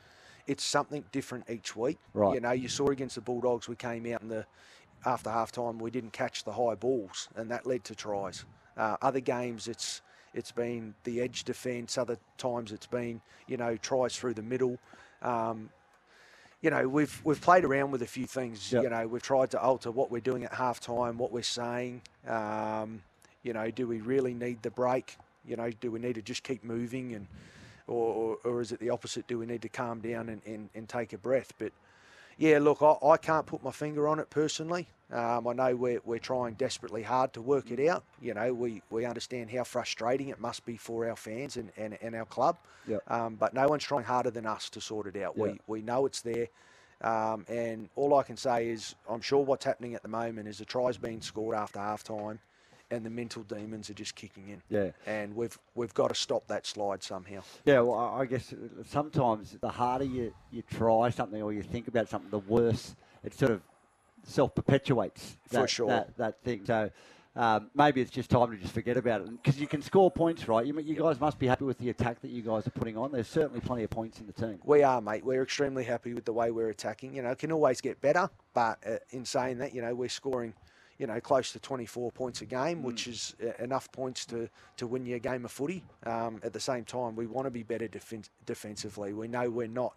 [0.47, 1.99] it's something different each week.
[2.15, 2.33] Right.
[2.33, 4.47] You know, you saw against the Bulldogs, we came out in the
[5.05, 8.47] after half time, we didn't catch the high balls, and that led to tries.
[8.75, 10.01] Uh, other games, it's
[10.33, 11.99] it's been the edge defence.
[11.99, 14.79] Other times, it's been you know tries through the middle.
[15.21, 15.69] Um,
[16.61, 18.73] you know, we've we've played around with a few things.
[18.73, 18.83] Yep.
[18.83, 22.03] You know, we've tried to alter what we're doing at half time, what we're saying.
[22.27, 23.03] Um,
[23.43, 25.17] you know, do we really need the break?
[25.45, 27.27] You know, do we need to just keep moving, and
[27.87, 29.27] or, or, or is it the opposite?
[29.27, 31.55] Do we need to calm down and, and, and take a breath?
[31.59, 31.73] But
[32.41, 34.89] yeah, look, I, I can't put my finger on it personally.
[35.13, 38.03] Um, I know we're, we're trying desperately hard to work it out.
[38.23, 41.99] You know, we, we understand how frustrating it must be for our fans and, and,
[42.01, 42.57] and our club.
[42.89, 43.03] Yep.
[43.09, 45.35] Um, but no one's trying harder than us to sort it out.
[45.37, 45.43] Yeah.
[45.43, 46.49] We, we know it's there.
[47.03, 50.59] Um, and all I can say is I'm sure what's happening at the moment is
[50.59, 52.39] the tries being scored after half time
[52.91, 54.63] and the mental demons are just kicking in.
[54.69, 54.91] Yeah.
[55.07, 57.43] And we've we've got to stop that slide somehow.
[57.65, 58.53] Yeah, well, I guess
[58.89, 63.35] sometimes the harder you, you try something or you think about something, the worse it
[63.35, 63.63] sort of
[64.25, 65.89] self perpetuates For that, sure.
[65.89, 66.63] that, that thing.
[66.65, 66.91] So
[67.37, 70.49] um, maybe it's just time to just forget about it because you can score points,
[70.49, 70.67] right?
[70.67, 73.13] You, you guys must be happy with the attack that you guys are putting on.
[73.13, 74.59] There's certainly plenty of points in the team.
[74.65, 75.25] We are, mate.
[75.25, 77.15] We're extremely happy with the way we're attacking.
[77.15, 80.09] You know, it can always get better, but uh, in saying that, you know, we're
[80.09, 80.55] scoring,
[81.01, 84.87] you know, close to 24 points a game, which is uh, enough points to, to
[84.87, 85.83] win your game of footy.
[86.05, 89.15] Um, at the same time, we want to be better defen- defensively.
[89.15, 89.95] We know we're not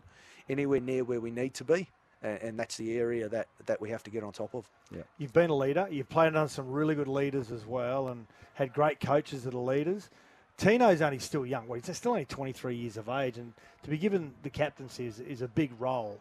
[0.47, 1.89] anywhere near where we need to be,
[2.21, 4.69] and, and that's the area that, that we have to get on top of.
[4.95, 5.01] Yeah.
[5.17, 5.89] You've been a leader.
[5.91, 9.57] You've played on some really good leaders as well, and had great coaches that are
[9.57, 10.09] leaders.
[10.57, 11.67] Tino's only still young.
[11.67, 13.51] Well, he's still only 23 years of age, and
[13.83, 16.17] to be given the captaincy is, is a big role.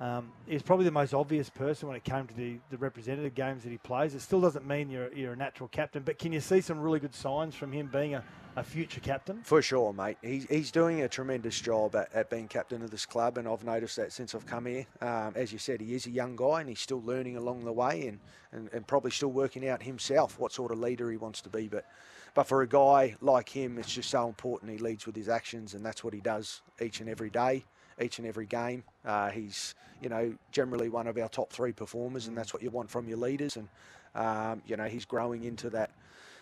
[0.00, 3.62] Um, he's probably the most obvious person when it came to the, the representative games
[3.64, 4.14] that he plays.
[4.14, 7.00] It still doesn't mean you're, you're a natural captain, but can you see some really
[7.00, 8.24] good signs from him being a,
[8.56, 9.42] a future captain?
[9.42, 10.16] For sure, mate.
[10.22, 13.62] He's, he's doing a tremendous job at, at being captain of this club, and I've
[13.62, 14.86] noticed that since I've come here.
[15.02, 17.72] Um, as you said, he is a young guy, and he's still learning along the
[17.72, 18.20] way, and,
[18.52, 21.68] and, and probably still working out himself what sort of leader he wants to be.
[21.68, 21.84] But
[22.32, 24.70] but for a guy like him, it's just so important.
[24.70, 27.64] He leads with his actions, and that's what he does each and every day,
[28.00, 28.84] each and every game.
[29.04, 32.70] Uh, he's you know generally one of our top three performers, and that's what you
[32.70, 33.56] want from your leaders.
[33.56, 33.68] And
[34.14, 35.90] um, you know he's growing into that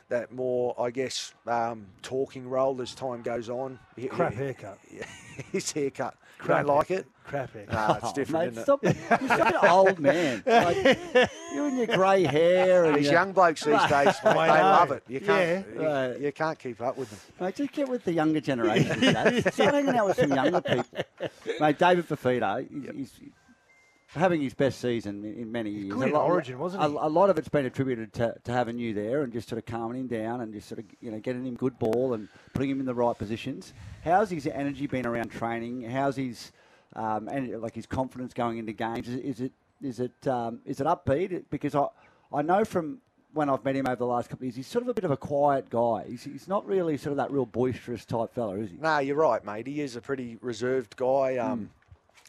[0.09, 3.79] that more, I guess, um, talking role as time goes on.
[4.09, 4.79] Crap haircut.
[5.53, 6.15] His haircut.
[6.39, 7.07] Crap Don't like it?
[7.25, 7.75] Crap haircut.
[7.75, 8.97] Nah, it's Oh, different, mate, isn't stop it?
[8.97, 9.21] it.
[9.21, 10.43] You're such an old man.
[10.47, 10.99] Like,
[11.55, 12.85] you and your grey hair.
[12.85, 14.63] And These your- young blokes these days, mate, they I know.
[14.63, 15.03] love it.
[15.09, 15.63] You can't, Yeah.
[15.83, 16.21] you, Right.
[16.21, 17.19] you can't keep up with them.
[17.41, 19.01] Mate, just get with the younger generation.
[19.01, 19.53] Dad.
[19.55, 20.99] Start hanging out with some younger people.
[21.61, 23.31] Mate, David Fifita, he's, he's
[24.15, 25.95] having his best season in, many years.
[25.95, 26.95] good A lot- Origin, wasn't a, he?
[26.95, 29.67] a lot of it's been attributed to, to having you there and just sort of
[29.67, 32.71] calming him down and just sort of you know getting him good ball and putting
[32.71, 33.73] him in the right positions.
[34.05, 35.83] How's his energy been around training?
[35.83, 36.53] How's his
[36.97, 39.09] um, and like his confidence going into games?
[39.09, 41.45] Is, is it is it um, is it upbeat?
[41.51, 41.87] Because I
[42.33, 42.99] I know from
[43.35, 45.05] when I've met him over the last couple of years, he's sort of a bit
[45.05, 46.07] of a quiet guy.
[46.09, 48.79] He's, he's not really sort of that real boisterous type fella, is he?
[48.79, 49.67] No, you're right, mate.
[49.67, 51.37] He is a pretty reserved guy.
[51.37, 51.71] Um,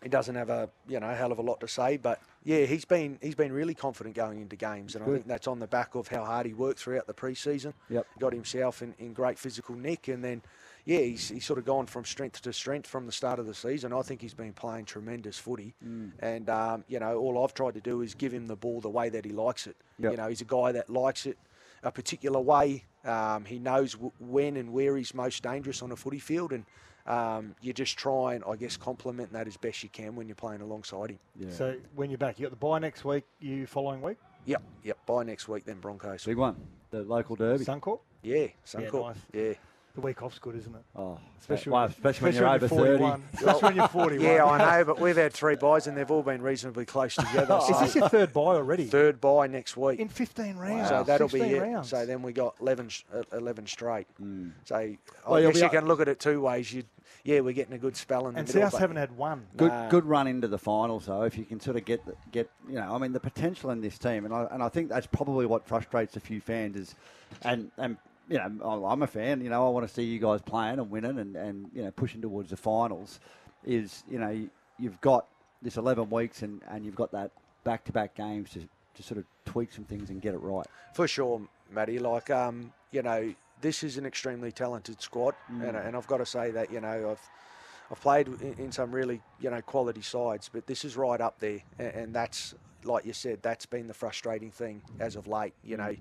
[0.03, 2.85] He doesn't have a you know hell of a lot to say, but yeah, he's
[2.85, 5.95] been he's been really confident going into games, and I think that's on the back
[5.95, 7.73] of how hard he worked throughout the preseason.
[7.89, 8.07] Yep.
[8.17, 10.41] Got himself in, in great physical nick, and then
[10.89, 13.53] yeah, he's, he's sort of gone from strength to strength from the start of the
[13.53, 13.93] season.
[13.93, 16.11] I think he's been playing tremendous footy, Mm.
[16.19, 18.89] and um, you know all I've tried to do is give him the ball the
[18.89, 19.75] way that he likes it.
[19.99, 20.11] Yep.
[20.11, 21.37] You know, he's a guy that likes it
[21.83, 22.85] a particular way.
[23.05, 26.65] Um, he knows w- when and where he's most dangerous on a footy field, and
[27.05, 30.35] um, you just try and, I guess, complement that as best you can when you're
[30.35, 31.19] playing alongside him.
[31.39, 31.51] Yeah.
[31.51, 34.17] So when you're back, you got the bye next week, you following week?
[34.45, 35.05] Yep, yep.
[35.05, 36.25] Bye next week, then Broncos.
[36.25, 36.55] Big one,
[36.91, 37.63] the local derby.
[37.63, 37.99] Suncorp?
[38.23, 39.07] Yeah, Suncorp.
[39.07, 39.17] nice.
[39.33, 39.53] Yeah.
[39.95, 40.81] The week off's good, isn't it?
[40.95, 42.75] Oh, Especially, well, when, especially when you're over 30.
[42.99, 43.23] 41.
[43.33, 44.23] Especially when you're 41.
[44.25, 47.57] Yeah, I know, but we've had three byes and they've all been reasonably close together.
[47.61, 48.85] Is so this your third bye already?
[48.85, 49.99] third bye next week.
[49.99, 50.89] In 15 rounds.
[50.89, 51.59] So that'll be 16 it.
[51.59, 51.89] rounds.
[51.89, 54.07] So then we got 11, uh, 11 straight.
[54.65, 54.97] So I
[55.27, 56.71] Well, you'll guess you up- can look at it two ways.
[56.71, 56.83] You,
[57.23, 58.69] yeah, we're getting a good spell in the and middle.
[58.69, 59.47] South haven't had one.
[59.57, 59.89] Good, Nah.
[59.89, 61.23] good run into the finals though.
[61.23, 63.81] If you can sort of get the, get you know, I mean, the potential in
[63.81, 66.95] this team, and I and I think that's probably what frustrates a few fans is,
[67.41, 67.97] and and
[68.29, 69.41] you know, I'm- a fan.
[69.41, 71.91] You know, I want to see you guys playing and winning and and you know
[71.91, 73.19] pushing towards the finals.
[73.65, 75.27] Is you know you- you've got
[75.61, 77.31] this 11 weeks and and you've got that
[77.63, 80.65] back to back games to to sort of tweak some things and get it right.
[80.93, 81.99] For sure, Matty.
[81.99, 86.25] Like, um, you know, this is an extremely talented squad, and, and I've got to
[86.25, 87.29] say that, you know, I've
[87.91, 91.39] I've played in, in some really, you know, quality sides, but this is right up
[91.39, 95.53] there, and, and that's, like you said, that's been the frustrating thing as of late.
[95.63, 95.95] You know,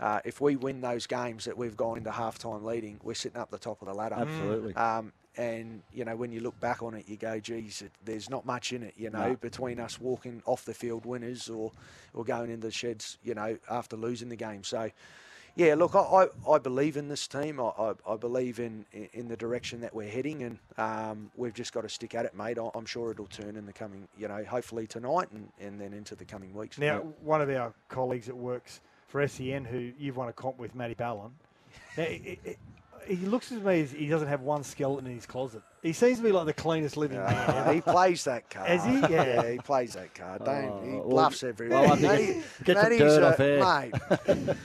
[0.00, 3.50] uh, if we win those games that we've gone into halftime leading, we're sitting up
[3.50, 4.16] the top of the ladder.
[4.18, 4.74] Absolutely.
[4.76, 8.28] Um, and you know, when you look back on it, you go, "Geez, it, there's
[8.28, 9.36] not much in it." You know, No.
[9.36, 11.70] between us walking off the field winners or
[12.14, 14.64] or going in the sheds, you know, after losing the game.
[14.64, 14.90] So,
[15.54, 17.60] yeah, look, I, I, I believe in this team.
[17.60, 21.72] I, I, I believe in in the direction that we're heading, and um, we've just
[21.72, 22.58] got to stick at it, mate.
[22.58, 25.92] I- I'm sure it'll turn in the coming, you know, hopefully tonight and, and then
[25.92, 26.78] into the coming weeks.
[26.78, 30.74] Now, one of our colleagues that works for SEN, who you've won a comp with,
[30.74, 31.32] Matty Ballin,
[31.96, 32.56] now, i- i-
[33.06, 35.62] he looks to me as he doesn't have one skeleton in his closet.
[35.82, 37.50] He seems to be like the cleanest living man.
[37.56, 37.72] Ever.
[37.72, 38.68] he plays that card.
[38.68, 39.00] Has he?
[39.14, 39.48] Yeah.
[39.50, 40.44] he plays that card.
[40.44, 41.80] Don't, he Oh, well, bluffs everywhere.
[41.82, 44.46] well, I think Matty- it gets some Matty's dirt a- off here.
[44.46, 44.56] Mate,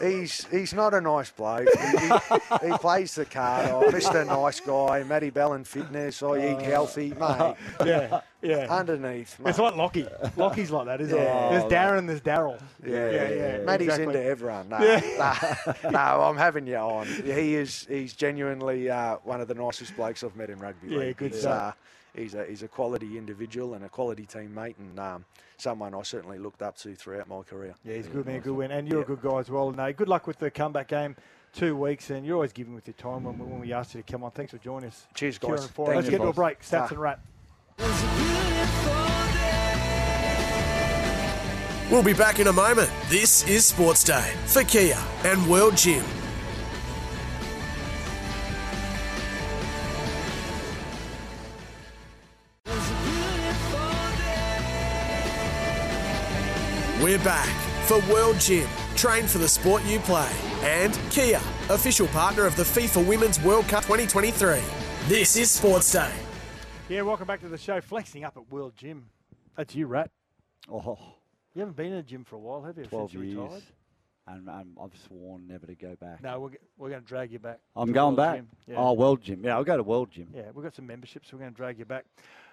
[0.00, 1.68] he's, he's not a nice bloke.
[1.78, 3.70] He, he, he plays the card.
[3.70, 4.26] Oh, Mr.
[4.26, 7.10] Nice Guy, Matty Bell and Fitness, I eat healthy.
[7.20, 7.54] Mate,
[7.84, 8.66] yeah, yeah.
[8.70, 9.50] underneath, mate.
[9.50, 10.06] It's like Lockie.
[10.36, 11.48] Lockie's like that, isn't Yeah.
[11.48, 11.50] it?
[11.50, 12.60] There's Darren, there's Daryl.
[12.84, 13.58] Yeah, yeah, yeah.
[13.64, 14.06] Matty's exactly.
[14.16, 14.68] into everyone.
[14.68, 15.56] No, Yeah.
[15.84, 17.06] no, no, I'm having you on.
[17.06, 17.86] He is.
[17.88, 20.88] He's genuinely uh, one of the nicest blokes I've met in rugby.
[20.90, 20.98] league.
[21.06, 21.74] Yeah, good he's, stuff.
[21.74, 25.24] uh, he's a he's a quality individual and a quality teammate, and um,
[25.60, 27.74] someone I certainly looked up to throughout my career.
[27.84, 28.70] Yeah, he's a good man, good win.
[28.70, 29.04] And you're Yeah.
[29.04, 29.70] a good guy as well.
[29.72, 31.16] No, good luck with the comeback game.
[31.52, 34.02] Two weeks, and you're always giving with your time when, we- when we asked you
[34.02, 34.30] to come on.
[34.32, 35.06] Thanks for joining us.
[35.14, 35.66] Cheers, guys.
[35.68, 36.60] Thank Let's you, get to a break.
[36.60, 36.88] Stats Ah.
[36.90, 37.20] and wrap.
[41.90, 42.90] We'll be back in a moment.
[43.08, 46.04] This is Sports Day for Kia and World Gym.
[57.06, 57.46] We're back
[57.86, 58.68] for World Gym.
[58.96, 60.28] Train for the sport you play.
[60.62, 61.36] And Kia,
[61.70, 64.58] official partner of the FIFA Women's World Cup 2023.
[65.06, 66.10] This is Sports Day.
[66.88, 67.80] Yeah, welcome back to the show.
[67.80, 69.06] Flexing up at World Gym.
[69.56, 70.10] That's you, Rat.
[70.68, 70.98] Oh,
[71.54, 72.86] You haven't been in a gym for a while, have you?
[72.86, 73.36] 12 since you years.
[73.40, 73.62] retired?
[74.26, 76.24] And, and I've sworn never to go back.
[76.24, 77.60] No, we're, g- we're going to drag you back.
[77.76, 78.36] I'm to going World back.
[78.38, 78.48] Gym.
[78.66, 78.74] Yeah.
[78.78, 79.42] Oh, World Gym.
[79.44, 80.26] Yeah, I'll go to World Gym.
[80.34, 81.32] Yeah, we've got some memberships.
[81.32, 82.04] We're going to drag you back.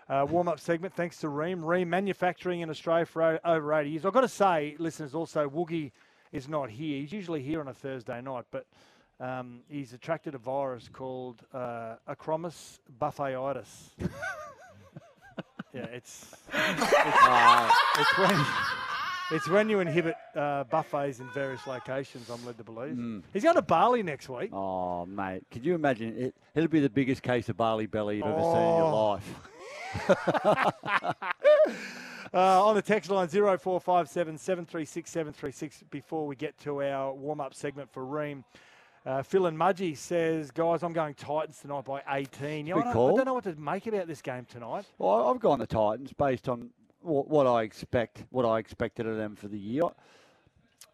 [0.10, 1.64] Uh, warm up segment, thanks to Ream.
[1.64, 4.06] Ream manufacturing in Australia for over 80 years.
[4.06, 5.92] I've got to say, listeners, also, Woogie
[6.32, 7.00] is not here.
[7.00, 8.66] He's usually here on a Thursday night, but
[9.20, 13.68] um, he's attracted a virus called uh, Acromis buffetitis.
[15.74, 16.94] yeah, it's, it's,
[18.00, 18.46] it's when.
[19.32, 23.24] It's when you inhibit uh, buffets in various locations, I'm led to believe.
[23.32, 24.52] He's going to Bali next week.
[24.54, 25.44] Oh, mate.
[25.50, 26.16] Could you imagine?
[26.18, 29.06] It, it'll be the biggest case of Bali belly you've ever seen in your Oh.
[29.14, 29.36] life.
[32.34, 37.54] Uh, on the text line 0457 736 736 before we get to our warm up
[37.54, 38.44] segment for Ream.
[39.06, 42.66] Uh, Phil and Mudgee says, guys, I'm going Titans tonight by 18.
[42.66, 44.86] You know, I, don't, I don't know what to make about this game tonight.
[44.98, 49.18] Well, I've gone the Titans based on what, what I expect, what I expected of
[49.18, 49.84] them for the year.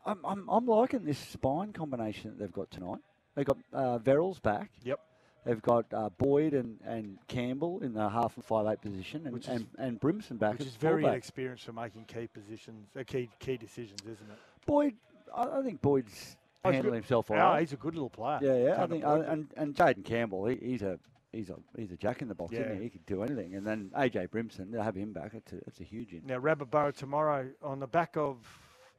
[0.06, 3.00] I'm, I'm, I'm liking this spine combination that they've got tonight.
[3.36, 4.72] They've got uh, Verrills back.
[4.84, 5.00] Yep.
[5.45, 9.34] They've got uh, Boyd and, and Campbell in the half and five eight position, and,
[9.34, 11.13] Which is- and, and Brimson back Which is very fullback.
[11.15, 14.38] inexperienced for making key positions, uh, key key decisions, isn't it?
[14.65, 14.93] Boyd,
[15.34, 17.62] I, I think Boyd's Oh, handling himself all Yeah, right.
[17.62, 18.39] he's a good little player.
[18.41, 18.84] Yeah, yeah.
[18.84, 20.99] I think, uh, and and Jayden Campbell, he, he's a
[21.32, 22.63] he's a he's a jack in the box, Yeah.
[22.63, 22.84] isn't he?
[22.84, 23.56] He could do anything.
[23.56, 25.32] And then AJ Brimson, they'll have him back.
[25.34, 26.23] It's a, it's a huge in.
[26.25, 28.39] Now, Rabbit Burrow tomorrow on the back of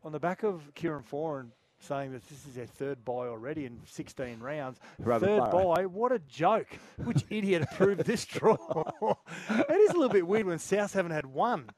[0.02, 1.48] on the back of Kieran Foran
[1.80, 4.78] saying that this is their third bye already in 16 rounds.
[5.04, 6.68] Third bye, what a joke!
[7.04, 8.56] Which idiot approved this draw?
[9.50, 11.70] it is a little bit weird when South haven't had one.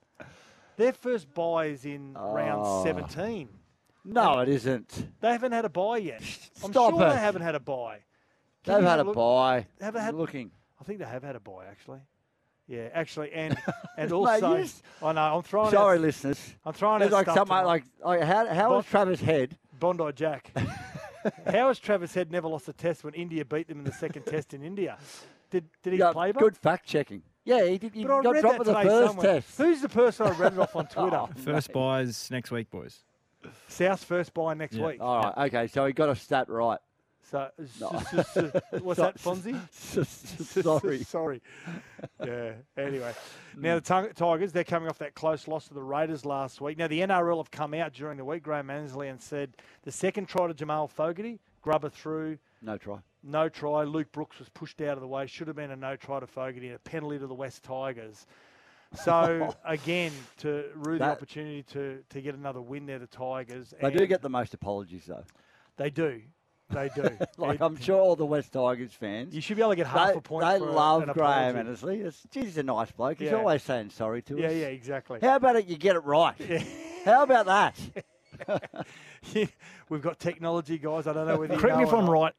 [0.76, 2.32] Their first bye is in Oh.
[2.34, 2.82] round ah.
[2.82, 3.48] 17.
[4.04, 5.06] No, it isn't.
[5.20, 6.22] They haven't had a bye yet.
[6.64, 7.10] I'm Stop sure it.
[7.10, 7.98] they haven't had a bye.
[8.64, 9.66] Can They've had a look- bye.
[9.80, 10.14] Have they had?
[10.14, 10.50] Looking.
[10.80, 12.00] I think they have had a bye actually.
[12.68, 13.56] Yeah, actually, and
[13.98, 15.70] and also, just- I know I'm throwing.
[15.70, 16.54] Sorry, out, listeners.
[16.64, 19.56] I'm throwing There's out like stuff like, like how how is Travis Head?
[19.82, 20.52] Bondi Jack.
[21.46, 24.22] How has Travis Head never lost a test when India beat them in the second
[24.24, 24.96] test in India?
[25.50, 26.30] Did did he Yeah, play?
[26.32, 27.22] good fact checking.
[27.44, 27.92] Yeah, he did.
[27.92, 29.26] He But got dropped that the first somewhere.
[29.34, 29.58] test.
[29.58, 31.16] Who's the person I read it off on Twitter?
[31.16, 33.00] Oh, First byes next week, boys.
[33.66, 34.86] South's first bye next Yeah.
[34.86, 35.00] week.
[35.00, 35.66] All right, okay.
[35.66, 36.78] So he got a stat right.
[37.30, 37.48] So,
[37.80, 37.88] No.
[38.80, 39.58] what's that, Fonzie?
[40.62, 41.04] Sorry.
[41.04, 41.42] Sorry.
[42.24, 42.52] Yeah.
[42.76, 43.14] Anyway,
[43.56, 43.62] mm.
[43.62, 46.78] now the Tig- Tigers, they're coming off that close loss to the Raiders last week.
[46.78, 50.26] Now the NRL have come out during the week, Graham Annesley, and said the second
[50.26, 52.98] try to Jamal Fogarty, grubber through, No try.
[53.22, 53.84] no try.
[53.84, 55.26] Luke Brooks was pushed out of the way.
[55.26, 58.26] Should have been a no try to Fogarty and a penalty to the West Tigers.
[58.94, 63.72] So again, to rue the opportunity to to get another win there, the Tigers.
[63.80, 65.24] They do get the most apologies though.
[65.78, 66.20] They do.
[66.72, 67.02] They do.
[67.38, 69.34] Like It- I'm sure all the West Tigers fans.
[69.34, 70.46] You should be able to get half they, a point.
[70.46, 71.58] They for a- love an Graham apology.
[71.58, 72.00] Annesley.
[72.00, 73.18] It's, geez, he's a nice bloke.
[73.18, 73.36] He's Yeah.
[73.36, 74.52] always saying sorry to Yeah, us.
[74.52, 75.18] yeah, yeah, exactly.
[75.22, 75.66] How about it?
[75.66, 76.34] You get it right.
[76.38, 76.62] Yeah.
[77.04, 77.76] How about that?
[79.88, 81.06] We've got technology, guys.
[81.06, 82.32] I don't know whether you Correct me if I'm right.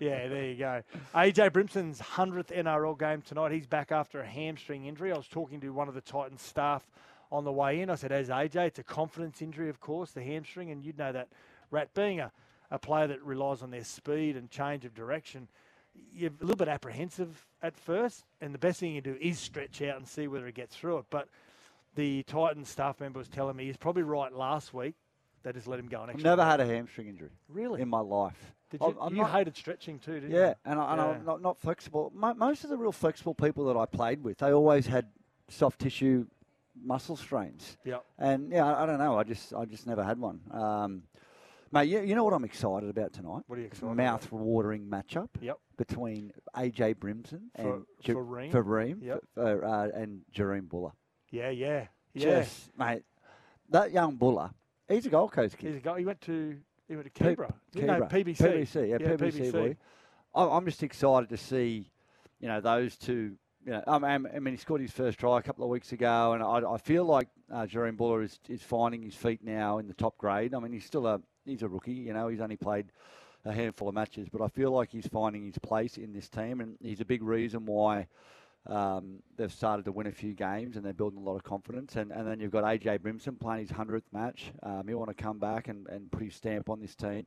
[0.00, 0.82] Yeah, there you go.
[1.14, 3.52] AJ Brimson's 100th NRL game tonight.
[3.52, 5.12] He's back after a hamstring injury.
[5.12, 6.86] I was talking to one of the Titans staff
[7.32, 7.88] on the way in.
[7.88, 11.12] I said, as AJ, it's a confidence injury, of course, the hamstring, and you'd know
[11.12, 11.28] that,
[11.70, 12.30] Rat, being a,
[12.70, 15.48] a player that relies on their speed and change of direction,
[16.12, 19.38] you're a little bit apprehensive at first, and the best thing you can do is
[19.38, 21.04] stretch out and see whether he gets through it.
[21.10, 21.28] But
[21.94, 24.94] the Titans staff member was telling me he's probably right last week.
[25.42, 26.02] They just let him go.
[26.02, 27.30] And I've never had a hamstring injury.
[27.48, 27.80] Really?
[27.80, 28.52] In my life.
[28.70, 28.96] Did you?
[29.00, 30.54] I'm you not- hated stretching too, didn't Yeah, you?
[30.64, 31.06] and, I, and Yeah.
[31.08, 32.10] I'm not, not flexible.
[32.14, 35.06] Mo- most of the real flexible people that I played with, they always had
[35.48, 36.26] soft tissue
[36.82, 37.76] muscle strains.
[37.84, 38.04] Yep.
[38.18, 39.16] And yeah, I, I don't know.
[39.18, 40.40] I just I just never had one.
[40.50, 41.04] Um,
[41.72, 43.42] mate, you, you know what I'm excited about tonight?
[43.46, 43.96] What are you excited about?
[43.96, 45.28] Mouth-watering matchup.
[45.40, 45.58] Yep.
[45.76, 48.50] Between AJ Brimson For- and Ream?
[48.50, 49.20] for Ream, Yep.
[49.34, 50.92] for, uh, and Jahream Bula.
[51.30, 52.46] Yeah, yeah, yeah.
[52.78, 53.02] Mate,
[53.70, 54.54] that young Bula,
[54.88, 55.68] he's a Gold Coast kid.
[55.68, 55.98] He's a guy.
[55.98, 56.56] He went to
[56.88, 57.52] he went to P- Canberra.
[57.74, 58.36] no, PBC.
[58.36, 59.76] PBC, yeah, PBC, boy.
[60.34, 61.90] I- I'm just excited to see,
[62.40, 63.36] you know, those two.
[63.64, 66.34] You know, um, I mean, he scored his first try a couple of weeks ago,
[66.34, 69.88] and I, I feel like uh, Jahream Bula is, is finding his feet now in
[69.88, 70.54] the top grade.
[70.54, 71.92] I mean, he's still a he's a rookie.
[71.92, 72.86] You know, he's only played
[73.44, 76.60] a handful of matches, but I feel like he's finding his place in this team,
[76.60, 78.08] and he's a big reason why
[78.68, 81.96] um, they've started to win a few games and they're building a lot of confidence.
[81.96, 84.52] And, and then you've got AJ Brimson playing his 100th match.
[84.62, 87.26] Um, he'll want to come back and, and put his stamp on this team.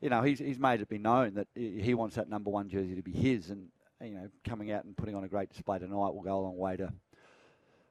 [0.00, 2.94] You know, he's, he's made it be known that he wants that number one jersey
[2.94, 3.50] to be his.
[3.50, 3.68] And,
[4.02, 6.56] you know, coming out and putting on a great display tonight will go a long
[6.56, 6.90] way to,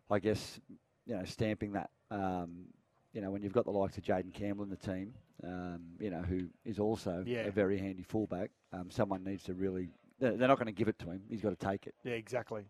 [0.10, 0.60] I guess,
[1.06, 1.92] you know, stamping that.
[2.10, 2.66] Um,
[3.14, 6.10] you know, when you've got the likes of Jayden Campbell in the team, um, you
[6.10, 7.40] know, who is also Yeah.
[7.48, 9.90] a very handy fullback, um, someone needs to really.
[10.20, 11.22] They're not going to give it to him.
[11.30, 11.96] He's got to take it.
[12.04, 12.62] Yeah, exactly.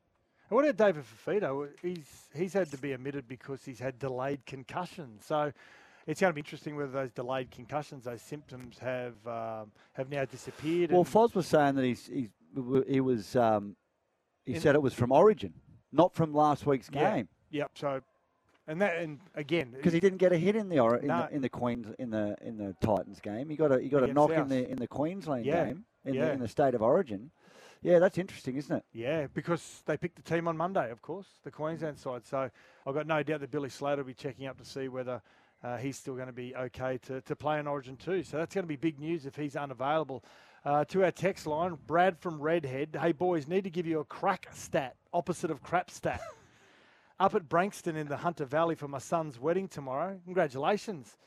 [0.49, 1.69] And what about David Fifita?
[1.81, 5.25] He's he's had to be omitted because he's had delayed concussions.
[5.25, 5.51] So
[6.05, 10.25] it's going to be interesting whether those delayed concussions, those symptoms, have um, have now
[10.25, 10.91] disappeared.
[10.91, 12.29] Well, Foz was saying that he's, he's
[12.87, 13.75] he was um,
[14.45, 15.53] he said it was from Origin,
[15.91, 17.15] not from last week's Yeah.
[17.15, 17.71] game, Yep.
[17.75, 18.01] So,
[18.69, 21.27] and that and again, because he didn't get a hit in the, in, No.
[21.29, 23.49] the in the Queens in the in the Titans game.
[23.49, 25.65] He got a he got a knock in the in the Queensland Yeah.
[25.65, 26.25] game in Yeah.
[26.25, 27.31] the in the state of Origin.
[27.81, 28.83] Yeah, that's interesting, isn't it?
[28.91, 32.25] Yeah, because they picked the team on Monday, of course, the Queensland side.
[32.27, 32.49] So
[32.85, 35.21] I've got no doubt that Billy Slater will be checking up to see whether
[35.63, 38.23] uh, he's still going to be okay to, to play in Origin too.
[38.23, 40.23] So that's going to be big news if he's unavailable.
[40.65, 42.97] Uh, to our text line, Brad from Redhead.
[43.01, 46.19] Hey boys, need to give you a crack stat, opposite of crap stat.
[47.19, 50.19] Up at Branxton in the Hunter Valley for my son's wedding tomorrow.
[50.23, 51.17] Congratulations,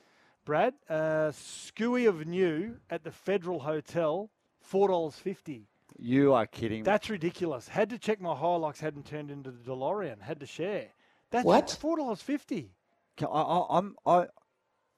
[0.47, 0.73] Brad.
[0.89, 5.67] Uh, Skewy of New at the Federal Hotel, four dollars fifty.
[5.99, 6.83] You are kidding.
[6.83, 7.69] That's ridiculous.
[7.69, 10.23] Had to check my Hilux hadn't turned into the DeLorean.
[10.23, 10.87] Had to share.
[11.31, 11.77] That's What?
[11.79, 12.71] Four dollars fifty.
[13.19, 14.27] Can- I, I, I'm I,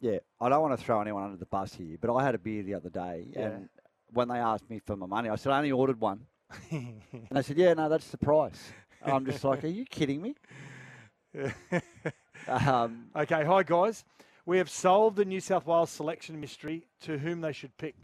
[0.01, 0.19] yeah.
[0.41, 2.63] I don't want to throw anyone under the bus here, but I had a beer
[2.63, 3.41] the other day, Yeah.
[3.47, 3.69] and
[4.13, 6.27] when they asked me for my money, I said I only ordered one,
[6.71, 7.01] and
[7.33, 8.63] they said, "Yeah, no, that's the price."
[9.03, 10.37] And I'm just like, "Are you kidding me?"
[12.49, 14.05] Um, Okay, hi guys.
[14.47, 17.95] We have solved the New South Wales selection mystery to whom they should pick.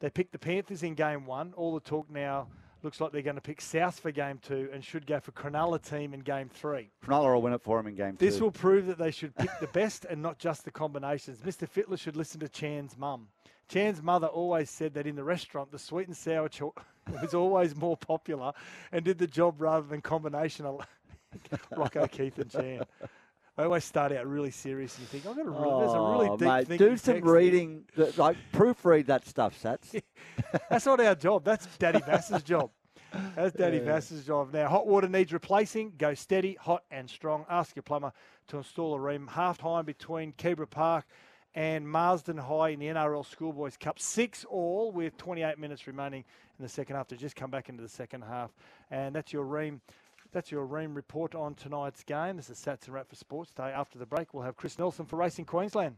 [0.00, 1.52] They picked the Panthers in game one.
[1.56, 2.48] All the talk now
[2.82, 5.80] looks like they're going to pick South for game two and should go for Cronulla
[5.80, 6.90] team in game three.
[7.04, 8.44] Cronulla will win it for them in game This two.
[8.44, 11.38] will prove that they should pick the best and not just the combinations.
[11.38, 11.68] Mr.
[11.68, 13.28] Fittler should listen to Chan's mum.
[13.68, 16.74] Chan's mother always said that in the restaurant, the sweet and sour cho-
[17.22, 18.52] was always more popular
[18.92, 20.66] and did the job rather than combination.
[21.76, 22.82] Rocco, Keith, and Chan.
[23.56, 26.00] I always start out really serious and you think, I've got a really, there's a
[26.00, 30.00] really Oh, deep mate, thinking do some reading, th- like proofread that stuff, Sats.
[30.70, 31.44] That's not our job.
[31.44, 32.70] That's Daddy Vass's job.
[33.34, 33.84] That's Daddy Yeah.
[33.84, 34.52] Vass's job.
[34.52, 35.94] Now, hot water needs replacing.
[35.98, 37.46] Go steady, hot and strong.
[37.50, 38.12] Ask your plumber
[38.48, 39.26] to install a ream.
[39.26, 41.04] Half time between Keebra Park
[41.54, 43.98] and Marsden High in the NRL Schoolboys Cup.
[43.98, 46.22] Six all with 28 minutes remaining
[46.58, 48.50] in the second half to just come back into the second half.
[48.90, 49.80] And that's your ream.
[50.32, 52.36] That's your Ream report on tonight's game.
[52.36, 53.72] This is Sats and Wrap for Sports Day.
[53.74, 55.96] After the break, we'll have Chris Nelson for Racing Queensland.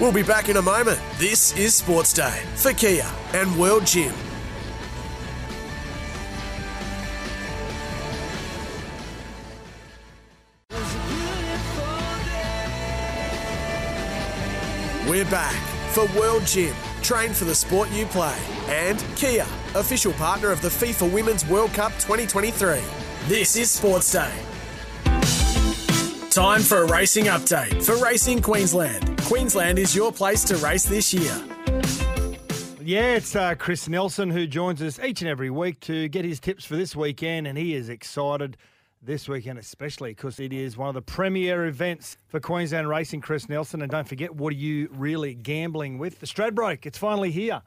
[0.00, 1.00] We'll be back in a moment.
[1.18, 4.12] This is Sports Day for Kia and World Gym.
[15.08, 15.54] We're back
[15.92, 16.74] for World Gym.
[17.02, 18.36] Train for the sport you play.
[18.68, 22.80] And Kia, official partner of the FIFA Women's World Cup 2023.
[23.26, 24.32] This is Sports Day.
[26.30, 29.20] Time for a racing update for Racing Queensland.
[29.22, 31.36] Queensland is your place to race this year.
[32.80, 36.40] Yeah, it's uh, Chris Nelson who joins us each and every week to get his
[36.40, 38.56] tips for this weekend, and he is excited
[39.02, 43.20] this weekend, especially because it is one of the premier events for Queensland racing.
[43.20, 46.20] Chris Nelson, and don't forget, what are you really gambling with?
[46.20, 47.62] The Stradbroke, it's finally here.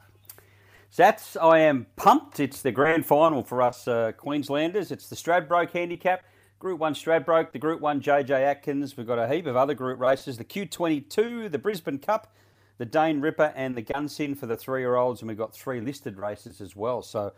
[0.94, 2.42] Sats, I am pumped.
[2.42, 4.92] It's the grand final for us uh, Queenslanders.
[4.92, 6.26] It's the Stradbroke Handicap,
[6.60, 8.98] Group 1 Stradbroke, the Group 1 JJ Atkins.
[8.98, 12.36] We've got a heap of other group races the Q22, the Brisbane Cup,
[12.78, 15.22] the Dane Ripper, and the Gunsynd for the three year olds.
[15.22, 17.02] And we've got three listed races as well.
[17.02, 17.32] So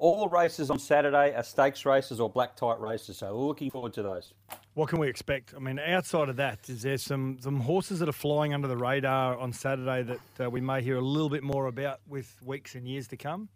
[0.00, 3.18] all races on Saturday are stakes races or black type races.
[3.18, 4.32] So we're looking forward to those.
[4.74, 5.52] What can we expect?
[5.54, 8.76] I mean, outside of that, is there some some horses that are flying under the
[8.76, 12.74] radar on Saturday that uh, we may hear a little bit more about with weeks
[12.74, 13.48] and years to come?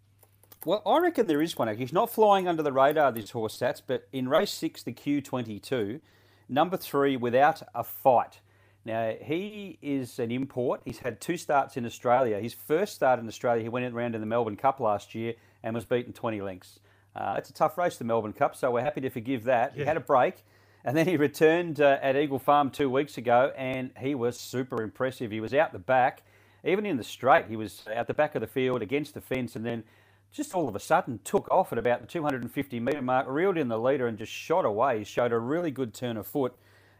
[0.65, 1.67] Well, I reckon there is one.
[1.67, 1.85] Actually.
[1.85, 5.99] He's not flying under the radar, this horse stats, but in race six, the Q22,
[6.47, 8.39] number three, without a fight.
[8.85, 10.81] Now, he is an import.
[10.85, 12.39] He's had two starts in Australia.
[12.39, 15.33] His first start in Australia, he went around in the Melbourne Cup last year
[15.63, 16.79] and was beaten 20 lengths.
[17.15, 19.73] Uh, it's a tough race, the Melbourne Cup, so we're happy to forgive that.
[19.73, 20.35] He had a break,
[20.83, 24.83] and then he returned uh, at Eagle Farm two weeks ago, and he was super
[24.83, 25.31] impressive.
[25.31, 26.21] He was out the back,
[26.63, 29.55] even in the straight, he was out the back of the field against the fence,
[29.55, 29.83] and then
[30.31, 33.69] just all of a sudden took off at about the 250 metre mark, reeled in
[33.69, 34.99] the leader, and just shot away.
[34.99, 36.53] He showed a really good turn of foot.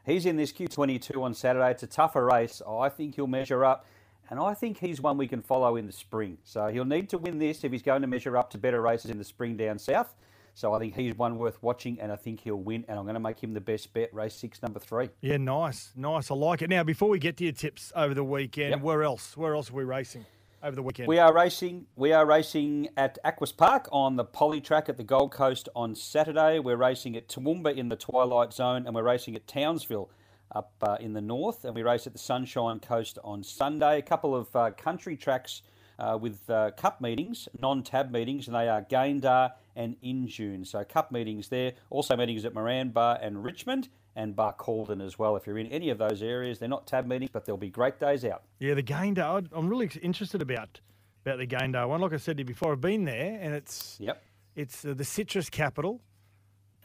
[0.05, 1.71] He's in this Q22 on Saturday.
[1.71, 2.61] It's a tougher race.
[2.67, 3.85] I think he'll measure up,
[4.29, 6.37] and I think he's one we can follow in the spring.
[6.43, 9.09] So he'll need to win this if he's going to measure up to better races
[9.09, 10.13] in the spring down south.
[10.53, 12.85] So I think he's one worth watching, and I think he'll win.
[12.87, 15.09] And I'm going to make him the best bet, race six, number three.
[15.21, 16.29] Yeah, nice, nice.
[16.31, 16.69] I like it.
[16.69, 18.81] Now, before we get to your tips over the weekend, Yep.
[18.81, 19.35] where else?
[19.35, 20.25] Where else are we racing
[20.65, 21.07] over the weekend?
[21.07, 21.85] We are racing.
[21.95, 25.95] We are racing at Aquis Park on the Poly Track at the Gold Coast on
[25.95, 26.59] Saturday.
[26.59, 30.09] We're racing at Toowoomba in the Twilight Zone, and we're racing at Townsville
[30.51, 33.99] up uh, in the north, and we race at the Sunshine Coast on Sunday.
[33.99, 35.61] A couple of uh, country tracks
[35.99, 40.65] uh, with uh, cup meetings, non-tab meetings, and they are Gayndah and Injune.
[40.65, 41.73] So cup meetings there.
[41.89, 43.89] Also meetings at Moranbah and Richmond.
[44.17, 45.35] And Barcaldine as well.
[45.35, 47.99] If you're in any of those areas, they're not tab meetings, but there'll be great
[47.99, 48.43] days out.
[48.59, 49.49] Yeah, the Gayndah.
[49.51, 50.79] I'm really interested about
[51.25, 51.99] about the Gayndah one.
[52.01, 54.23] Like I said to you before, I've been there, and it's Yep.
[54.55, 56.01] it's uh, the citrus capital,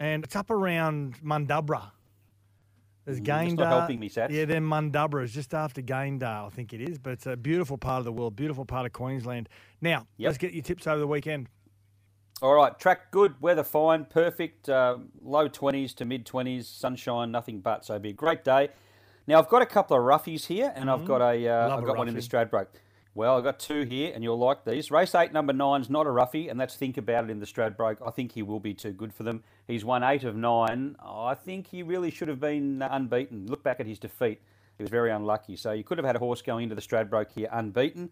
[0.01, 1.93] and it's up around Mundubbera.
[3.05, 3.57] There's Mm, Gayndah.
[3.59, 4.31] not helping me, Sats.
[4.31, 6.99] Yeah, then Mundubbera is just after Gayndah, I think it is.
[6.99, 9.49] But it's a beautiful part of the world, beautiful part of Queensland.
[9.81, 10.29] Now, Yep.
[10.29, 11.49] let's get your tips over the weekend.
[12.43, 17.61] All right, track good, weather fine, perfect, uh, low 20s to mid 20s, sunshine, nothing
[17.61, 17.85] but.
[17.85, 18.71] So it'll be a great day.
[19.27, 21.87] Now I've got a couple of roughies here, and I've got a, uh, I've a
[21.87, 22.23] got one in the.
[22.23, 22.69] Stradbroke.
[23.15, 24.91] Well, I've got two here, and you'll like these.
[24.91, 27.99] Race eight, number nine's not a roughie, and that's think about it in the Stradbroke.
[28.07, 29.43] I think he will be too good for them.
[29.67, 30.97] He's won eight of nine.
[31.05, 33.49] I think he really should have been unbeaten.
[33.49, 34.41] Look back at his defeat;
[34.79, 35.57] he was very unlucky.
[35.57, 38.11] So you could have had a horse going into the Stradbroke here unbeaten.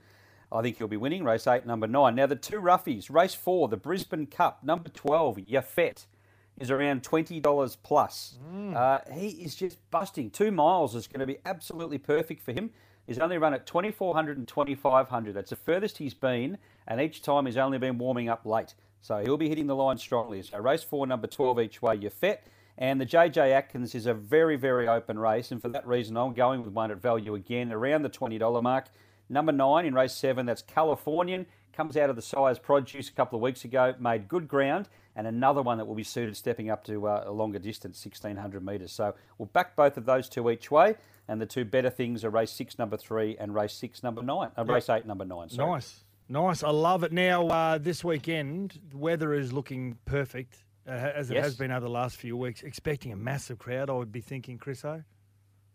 [0.51, 2.15] I think he'll be winning race eight, number nine.
[2.15, 6.07] Now the two roughies, race four, the Brisbane Cup, number twelve, Yafet,
[6.59, 8.39] is around twenty dollars plus.
[8.75, 10.31] Uh, he is just busting.
[10.31, 12.71] Two miles is going to be absolutely perfect for him.
[13.07, 15.33] He's only run at 2400 and 2500.
[15.35, 18.75] That's the furthest he's been, and each time he's only been warming up late.
[19.01, 20.43] So he'll be hitting the line strongly.
[20.43, 22.39] So race four, number 12 each way, Yafet.
[22.77, 26.35] And the JJ Atkins is a very, very open race, and for that reason, I'm
[26.35, 28.89] going with one at value again, around the $20 mark.
[29.29, 31.47] Number nine in race seven, that's Californian.
[31.73, 35.27] Comes out of the Sires' Produce a couple of weeks ago, made good ground, and
[35.27, 38.91] another one that will be suited stepping up to uh, a longer distance, 1600 metres.
[38.91, 40.97] So we'll back both of those two each way,
[41.29, 44.51] and the two better things are race six, number three, and race six, number nine.
[44.59, 45.51] Uh, race eight, number nine.
[45.51, 45.71] Sorry.
[45.71, 46.63] Nice, nice.
[46.65, 47.13] I love it.
[47.13, 50.57] Now, uh, this weekend, the weather is looking perfect,
[50.89, 51.45] uh, as it Yes.
[51.45, 52.63] has been over the last few weeks.
[52.65, 55.05] Expecting a massive crowd, I would be thinking, Chriso.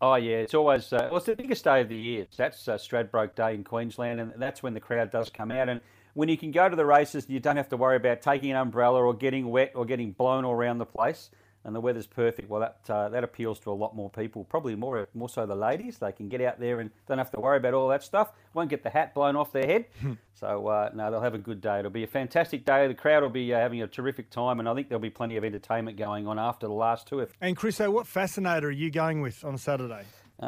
[0.01, 2.27] Oh yeah, it's always uh, well, it's the biggest day of the year.
[2.35, 5.69] That's uh, Stradbroke Day in Queensland, and that's when the crowd does come out.
[5.69, 5.79] And
[6.13, 8.57] when you can go to the races, you don't have to worry about taking an
[8.57, 11.29] umbrella or getting wet or getting blown all around the place.
[11.65, 12.49] And the weather's perfect.
[12.49, 14.43] Well, that uh, that appeals to a lot more people.
[14.43, 15.97] Probably more more so the ladies.
[15.97, 18.33] They can get out there and don't have to worry about all that stuff.
[18.53, 19.85] Won't get the hat blown off their head.
[20.33, 21.79] so uh, no, they'll have a good day.
[21.79, 22.87] It'll be a fantastic day.
[22.87, 25.37] The crowd will be uh, having a terrific time, and I think there'll be plenty
[25.37, 27.25] of entertainment going on after the last two.
[27.39, 30.03] And Chriso, what fascinator are you going with on Saturday?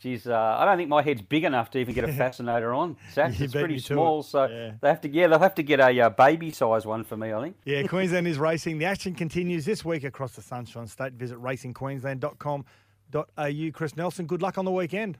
[0.00, 2.96] Geez, uh, I don't think my head's big enough to even get a fascinator on.
[3.14, 3.84] Sats, it's pretty to it.
[3.84, 4.72] small, so Yeah.
[4.80, 5.08] they have to.
[5.08, 7.32] Yeah, they'll have to get a uh, baby size one for me.
[7.32, 7.56] I think.
[7.64, 8.78] Yeah, Queensland is racing.
[8.78, 11.14] The action continues this week across the Sunshine State.
[11.14, 13.70] Visit racingqueensland.com.au.
[13.72, 15.18] Chris Nelson, good luck on the weekend.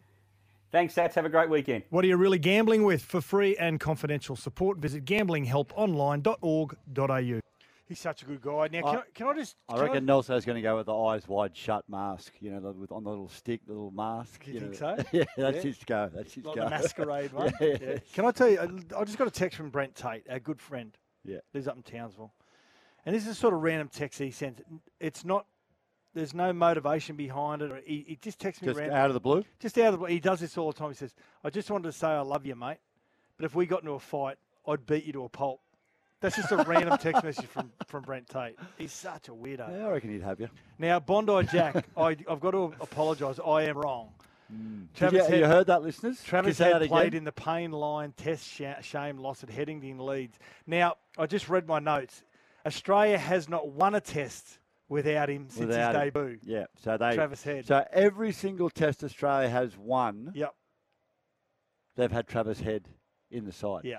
[0.70, 1.14] Thanks, Sats.
[1.14, 1.82] Have a great weekend.
[1.90, 3.02] What are you really gambling with?
[3.02, 7.40] For free and confidential support, visit gamblinghelponline.org.au.
[7.89, 8.68] He's such a good guy.
[8.70, 9.57] Now, can I, can I just.
[9.66, 12.34] I reckon Nelson's going to go with the eyes wide shut mask.
[12.39, 14.45] You know, with on the little stick, the little mask.
[14.45, 14.97] Do you think know.
[14.99, 15.05] so?
[15.12, 15.62] yeah, that's Yeah?
[15.62, 16.11] his go.
[16.14, 16.64] That's his like go.
[16.64, 17.53] the masquerade one.
[17.61, 17.76] Yeah.
[17.80, 17.99] Yeah.
[18.12, 18.61] Can I tell you?
[18.61, 20.97] I- I just got a text from Brent Tate, our good friend.
[21.24, 21.39] Yeah.
[21.55, 22.32] lives up in Townsville,
[23.07, 24.61] and this is sort of random text he sent.
[25.01, 25.47] It's not.
[26.14, 27.84] There's no motivation behind it.
[27.86, 29.45] He, he just texts me Just random, out of the blue?
[29.61, 30.07] Just out of the blue.
[30.09, 30.89] He does this all the time.
[30.91, 31.14] He says,
[31.45, 32.78] "I just wanted to say I love you, mate,
[33.36, 34.36] but if we got into a fight,
[34.66, 35.61] I'd beat you to a pulp."
[36.20, 38.56] That's just a random text message from, from Brent Tate.
[38.76, 39.70] He's such a weirdo.
[39.70, 40.48] Yeah, I reckon he'd have you.
[40.78, 43.38] Now, Bondi Jack, I, I've got to apologise.
[43.44, 44.10] I am wrong.
[44.52, 44.86] Mm.
[44.94, 46.22] Did you, you heard that, listeners?
[46.24, 49.50] Travis Can you say Head played in the Pain Line Test sh- shame loss at
[49.50, 50.38] Headingley Leeds.
[50.66, 52.24] Now, I just read my notes.
[52.66, 54.58] Australia has not won a test
[54.88, 56.10] without him since without his him.
[56.10, 56.38] debut.
[56.42, 57.66] Yeah, so they Travis Head.
[57.66, 60.32] So every single Test Australia has won.
[60.34, 60.54] Yep.
[61.96, 62.88] They've had Travis Head
[63.30, 63.82] in the side.
[63.84, 63.98] Yeah.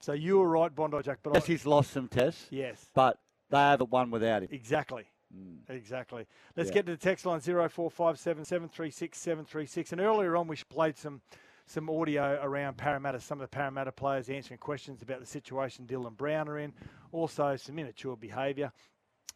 [0.00, 1.18] So you were right, Bondi Jack.
[1.22, 2.46] But Yes, I, he's lost some tests.
[2.50, 2.90] Yes.
[2.94, 3.18] But
[3.50, 4.48] they haven't won without him.
[4.52, 5.04] Exactly.
[5.68, 6.26] Exactly.
[6.56, 6.74] Let's Yeah.
[6.74, 9.92] get to the text line 0457 736 736.
[9.92, 11.20] And earlier on, we played some
[11.68, 16.16] some audio around Parramatta, some of the Parramatta players answering questions about the situation Dylan
[16.16, 16.72] Brown are in,
[17.10, 18.70] also some immature behaviour.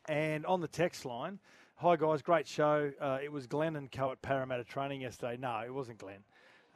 [0.08, 1.40] And on the text line,
[1.74, 2.92] hi guys, great show.
[3.00, 5.36] Uh, it was Glenn and Co at Parramatta training yesterday.
[5.38, 6.22] No, it wasn't Glenn.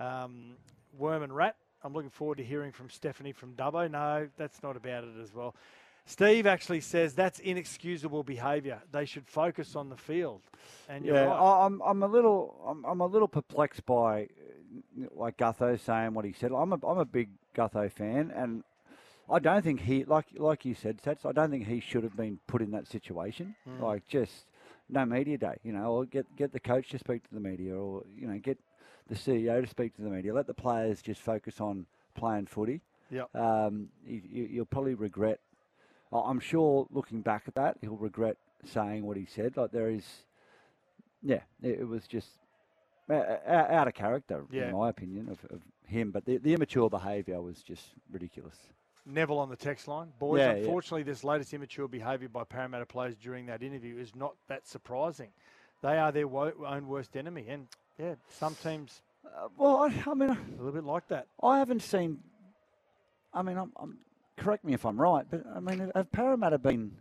[0.00, 0.56] Um,
[0.98, 1.56] Worm and Rat.
[1.84, 3.90] I'm looking forward to hearing from Stephanie from Dubbo.
[3.90, 5.54] No, that's not about it as well.
[6.06, 8.80] Steve actually says that's inexcusable behaviour.
[8.90, 10.42] They should focus on the field.
[10.88, 11.66] And you're yeah, right.
[11.66, 14.28] I'm I'm a little I'm, I'm a little perplexed by
[15.14, 16.52] like Gutho saying what he said.
[16.52, 18.64] I'm a I'm a big Gutho fan, and
[19.30, 21.26] I don't think he like like you said, Sats.
[21.26, 23.54] I don't think he should have been put in that situation.
[23.68, 23.80] Mm.
[23.80, 24.46] Like just
[24.90, 27.74] no media day, you know, or get get the coach to speak to the media,
[27.74, 28.58] or you know, get
[29.08, 30.32] the CEO to speak to the media.
[30.34, 32.80] Let the players just focus on playing footy.
[33.10, 33.34] Yep.
[33.34, 35.40] Um, you, you'll probably regret.
[36.12, 39.56] I'm sure looking back at that, he'll regret saying what he said.
[39.56, 40.04] Like there is,
[41.22, 42.28] yeah, it, was just
[43.10, 44.68] uh, uh, out of character, Yeah.
[44.68, 46.12] in my opinion, of, of him.
[46.12, 48.56] But the, the immature behaviour was just ridiculous.
[49.04, 50.12] Neville on the text line.
[50.18, 50.58] Boys, Yeah, yeah.
[50.60, 55.28] unfortunately, this latest immature behaviour by Parramatta players during that interview is not that surprising.
[55.82, 57.46] They are their wo- own worst enemy.
[57.48, 57.66] And,
[57.98, 61.26] yeah, some teams Uh, well, I, I mean, a little bit like that.
[61.42, 62.18] I haven't seen.
[63.32, 63.98] I mean, I'm, I'm
[64.36, 66.92] correct me if I'm right, but I mean, have Parramatta been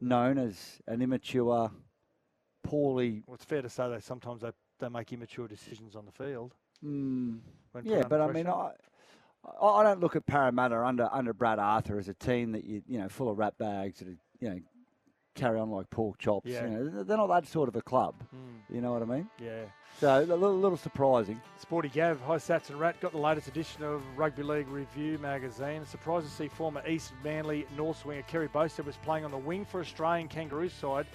[0.00, 1.70] known as an immature,
[2.62, 3.22] poorly?
[3.26, 6.54] Well, it's fair to say that sometimes they, they make immature decisions on the field.
[6.84, 7.38] Mm,
[7.84, 8.46] yeah, but I mean.
[8.46, 8.72] I,
[9.60, 12.82] I I don't look at Parramatta under under Brad Arthur as a team that you
[12.86, 14.60] you know full of rat bags that are, you know
[15.34, 16.46] carry on like pork chops.
[16.46, 16.64] Yeah.
[16.64, 18.14] You know, they're not that sort of a club.
[18.34, 18.74] Mm.
[18.74, 19.28] You know what I mean?
[19.38, 19.64] Yeah.
[20.00, 21.40] So a little, little surprising.
[21.60, 25.84] Sporty Gav, hi Sats and Rat, got the latest edition of Rugby League Review magazine.
[25.86, 29.64] Surprised to see former East Manly North winger Kerry Boustead was playing on the wing
[29.64, 31.06] for Australian Kangaroos side.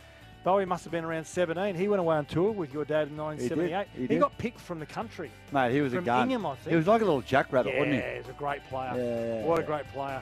[0.43, 1.75] Bowie must have been around 17.
[1.75, 3.87] He went away on tour with your dad in 1978.
[3.93, 4.11] He did.
[4.11, 5.29] He got picked from the country.
[5.51, 6.29] Mate, he was from a gun.
[6.29, 6.69] Ingham, I think.
[6.69, 8.17] He was like a little jackrabbit, yeah, wasn't he?
[8.17, 8.93] he's a great player.
[8.95, 10.21] Yeah, yeah, what a great player.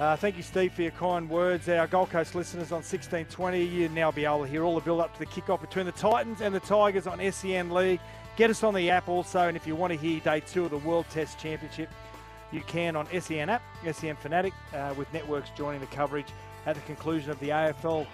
[0.00, 1.68] Uh, thank you, Steve, for your kind words.
[1.68, 5.00] Our Gold Coast listeners on 1620, you now be able to hear all the build
[5.00, 8.00] up to the kickoff between the Titans and the Tigers on SEN League.
[8.36, 10.72] Get us on the app also, and if you want to hear day two of
[10.72, 11.88] the World Test Championship,
[12.50, 16.26] you can on SEN app, SEN Fanatic, uh, with networks joining the coverage
[16.66, 18.04] at the conclusion of the AFL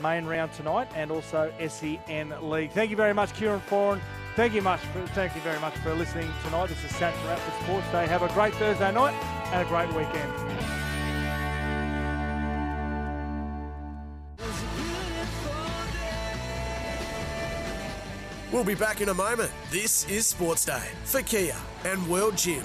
[0.00, 2.70] main round tonight, and also SEN League.
[2.70, 4.00] Thank you very much, Kieran Foran.
[4.36, 4.80] Thank you much.
[4.80, 6.68] For, thank you very much for listening tonight.
[6.68, 8.06] This is and for Sports Day.
[8.06, 9.14] Have a great Thursday night
[9.52, 10.83] and a great weekend.
[18.54, 19.50] We'll be back in a moment.
[19.72, 22.62] This is Sports Day for Kia and World Gym.